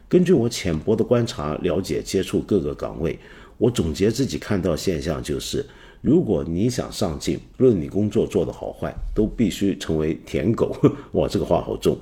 [0.08, 3.18] 根据我浅薄的观察、了解、接触各个岗位，
[3.58, 5.64] 我总结自己看到现象就是：
[6.04, 10.76] 如果你想上进，不论你工作做得好坏，都必须成为舔狗。
[11.12, 11.96] 哇，这个话好重。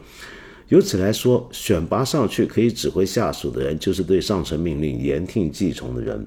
[0.70, 6.26] 由此来说，选拔上去可以指挥下属的人，就是对上层命令言听计从的人，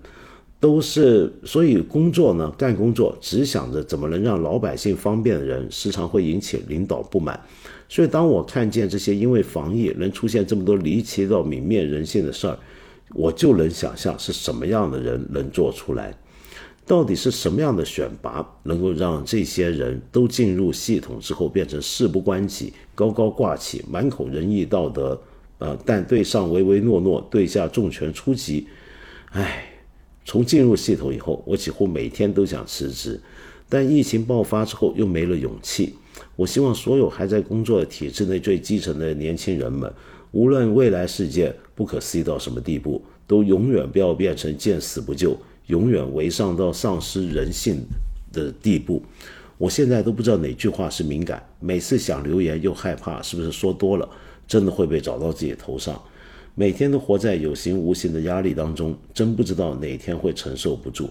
[0.58, 7.38] 都是所以工作呢，干工作只想着怎么能让老百姓方便的人，时常会引起领导不满。
[7.90, 12.58] 所以，当我看见这些因为防疫能出现这么多离奇到泯灭人性的事儿，
[13.14, 16.18] 我就能想象是什么样的人能做出来。
[16.88, 25.20] 到底是什么样的选拔能够让这些人都进入系统之后变成事不关己、高高挂起、满口仁义道德，
[25.58, 28.68] 呃，但对上唯唯诺诺，对下重拳出击？
[29.32, 29.66] 唉，
[30.24, 33.20] 从进入系统以后，我几乎每天都想辞职，
[33.68, 35.96] 但疫情爆发之后又没了勇气。
[36.36, 39.92] 我希望所有还在工作的体制内最基层的年轻人们，
[40.32, 45.36] 无论未来世界不可思议到什么地步，都永远不要变成见死不救。
[45.68, 47.84] 永远为上到丧失人性
[48.32, 49.02] 的地步，
[49.58, 51.44] 我现在都不知道哪句话是敏感。
[51.60, 54.08] 每次想留言又害怕，是不是说多了，
[54.48, 56.00] 真的会被找到自己头上？
[56.54, 61.10] 每天都活在有形无形的压力当中，真不知道哪天会承受不住。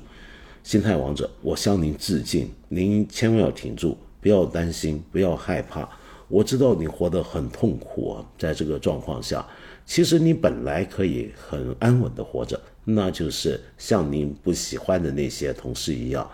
[0.62, 5.86] 心态王者，我向您致敬，您千万要挺住，不要担心，不要害怕。
[6.28, 9.46] 我知道你活得很痛苦啊，在这个状况下，
[9.84, 12.58] 其实你本来可以很安稳的活着。
[12.84, 16.30] 那就是像您不喜欢的那些同事一样，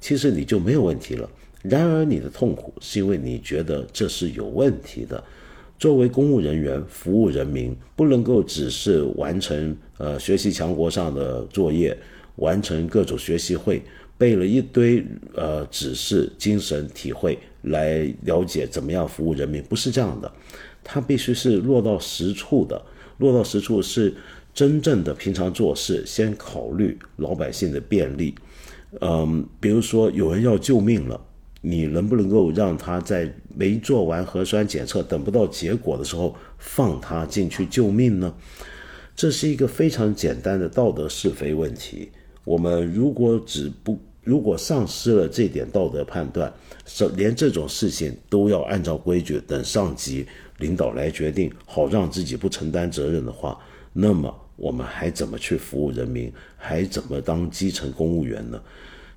[0.00, 1.28] 其实你就没有问题了。
[1.62, 5.22] 然而你的痛苦是因为你觉得这是有问题的。
[5.78, 11.96] 作为公务人员，服务人民，不能够只是完成呃学习强国上的作业，
[12.36, 13.82] 完成各种学习会，
[14.18, 15.02] 背了一堆
[15.34, 20.30] 呃指示、精神体会来了解怎么样服务人民，不是这样的。
[20.82, 22.80] 它必须是落到实处的，
[23.16, 24.14] 落到实处是。
[24.54, 28.34] 真正的平常做事，先考虑老百姓的便利。
[29.00, 31.20] 嗯，比如说有人要救命了，
[31.60, 38.32] 你能不能够让他在没做完核酸检测、等不到结果的时候放他进去救命呢？
[39.16, 42.08] 这是一个非常简单的道德是非问题。
[42.44, 46.52] 我们如果只不如果丧失了这点道德判断，
[47.16, 50.24] 连这种事情都要按照规矩等上级
[50.58, 53.58] 领导来决定，好让自己不承担责任的话，
[53.92, 54.32] 那么。
[54.56, 56.32] 我们还怎么去服务人民？
[56.56, 58.62] 还怎么当基层公务员呢？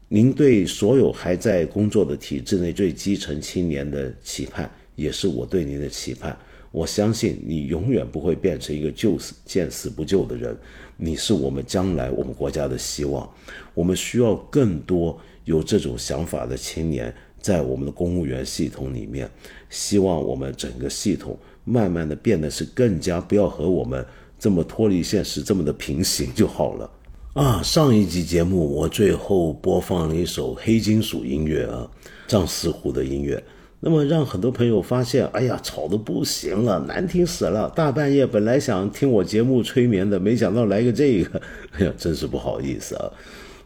[0.10, 6.38] 您对所有还在工作的体制内最基层青年的期盼，也是我对您的期盼。
[6.72, 10.58] 我相信你永远不会变成一个救死见死不救的人。
[10.96, 13.30] 你是我们将来我们国家的希望。
[13.74, 19.30] 我们需要更多有这种想法的青年在我们的公务员系统里面。
[19.70, 24.06] 希望我们整个系统慢慢的变得是更加不要和我们。
[24.40, 26.90] 这么脱离现实，这么的平行就好了
[27.34, 27.62] 啊！
[27.64, 31.90] 上一集节目我最后播放了一首黑金属音乐啊，
[32.28, 33.44] 藏丝湖的音乐，
[33.80, 37.70] 那么让很多朋友发现，哎呀，吵的不行了，难听死了！
[37.76, 41.42] 大半夜本来想听我节目催眠的，没想到来个这个，
[41.74, 43.12] 哎呀，真是不好意思啊。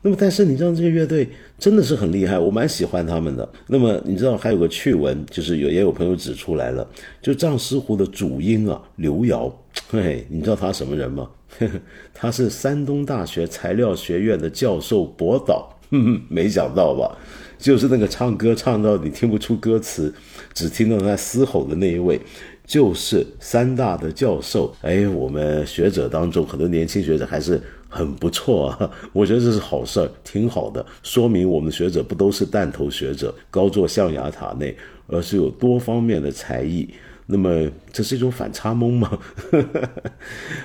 [0.03, 1.29] 那么，但是你知道这个乐队
[1.59, 3.47] 真的是很厉害，我蛮喜欢他们的。
[3.67, 6.87] 那么你知道还有个趣闻，就是有也有朋友指出来了，
[7.21, 9.53] 就藏丝湖的主音啊，刘瑶，
[9.89, 11.29] 嘿，你知道他什么人吗？
[12.13, 15.77] 他是山东大学材料学院的教授博导。
[16.29, 17.17] 没想到吧？
[17.59, 20.11] 就是那个唱歌唱到你听不出歌词，
[20.53, 22.17] 只听到他嘶吼的那一位，
[22.65, 24.73] 就是三大的教授。
[24.81, 27.61] 哎，我们学者当中很多年轻学者还是
[27.93, 34.73] 很不错啊， 我觉得这是好事儿，挺好的，说明我们学者不都是弹头学者，高坐象牙塔内，
[35.07, 36.89] 而是有多方面的才艺。
[37.27, 39.19] 那么这是一种反差萌吗？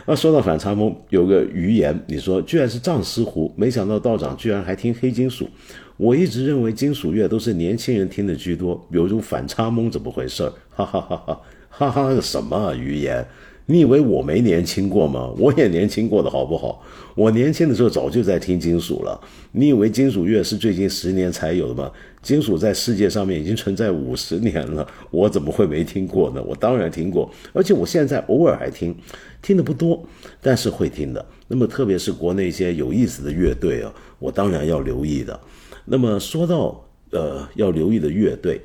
[0.07, 5.49] 那 说到反差萌，有个余言，你说居然是藏丝湖，没想到道长居然还听黑金属。
[5.97, 10.51] 我一直认为金属乐都是年轻人听的居多，有一种反差萌，怎么回事？
[10.75, 13.27] 哈哈哈哈哈哈什么余言？
[13.69, 15.33] 你以为我没年轻过吗？
[15.39, 16.81] 我也年轻过的好不好？
[17.17, 19.21] 我年轻的时候早就在听金属了。
[19.51, 21.91] 你以为金属乐是最近十年才有的吗？
[22.23, 26.41] 金属在世界上面已经存在五十年了，我怎么会没听过呢？
[26.47, 28.95] 我当然听过，而且我现在偶尔还听，
[29.43, 30.05] 听的不多，
[30.41, 31.27] 但是会听的。
[31.49, 35.39] 那么特别是国内一些有意思的乐队啊，我当然要留意的。
[35.85, 38.61] 那么说到呃要留意的乐队，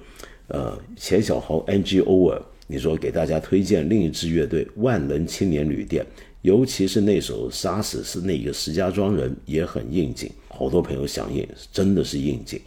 [0.47, 2.39] 呃钱小豪 NG Over。
[2.71, 6.05] 你说给大家推荐另一支乐队万能青年旅店，
[6.41, 12.61] 尤其是那首《杀死是那个石家庄人》也很应景，好多朋友响应，真的是应景。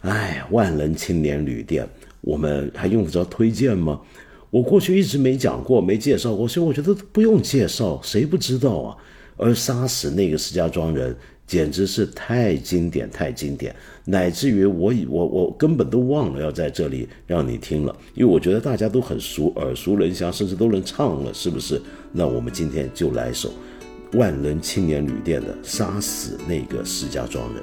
[0.00, 1.86] 哎，万能青年旅店，
[2.20, 4.00] 我们还用得着推荐吗？
[4.50, 8.96] 我过去一直没讲过，没介绍过，所以我觉得不用介绍，谁不知道啊？
[9.36, 11.16] 而杀死那个石家庄人。
[11.46, 13.74] 简直是太经典，太经典，
[14.10, 21.78] 乃至于我以我我根本都忘了要在这里让你听了，因为我觉得大家都很熟，耳熟能详，甚至都能唱了，是不是？
[22.10, 23.50] 那我们今天就来首
[24.14, 27.62] 万人青年旅店的《杀死那个石家庄人》。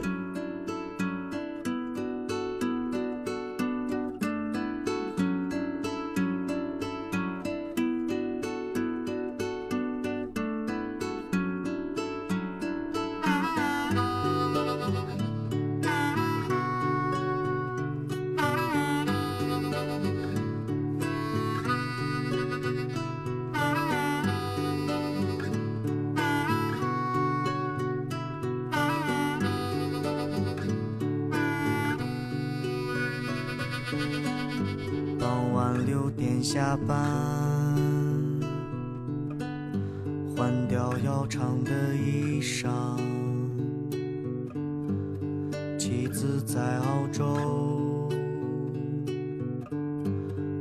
[46.26, 48.10] 子在澳洲，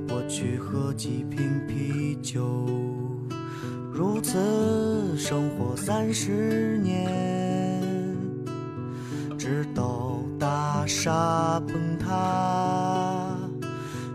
[0.08, 2.66] 我去喝几瓶啤酒。
[3.90, 7.80] 如此生活三十年，
[9.38, 13.34] 直到大厦崩塌。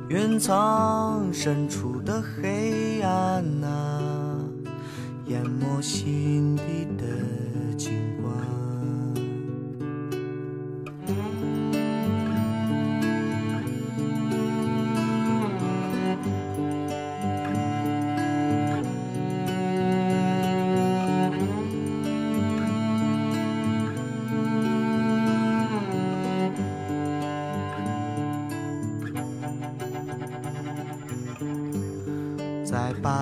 [0.08, 4.38] 云层深处的黑暗啊，
[5.26, 6.59] 淹没心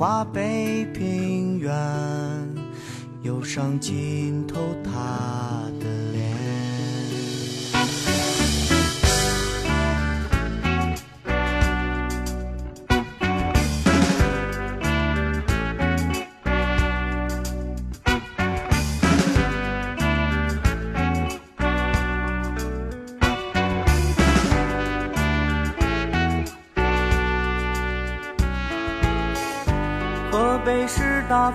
[0.00, 1.74] 华北平原，
[3.20, 4.58] 忧伤浸透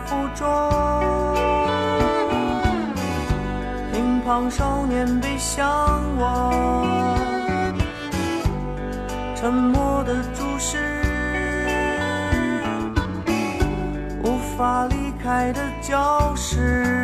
[0.06, 1.36] 服装，
[3.92, 6.52] 乒乓少年背向我，
[9.36, 11.02] 沉默的注视，
[14.24, 16.95] 无法离开的教室，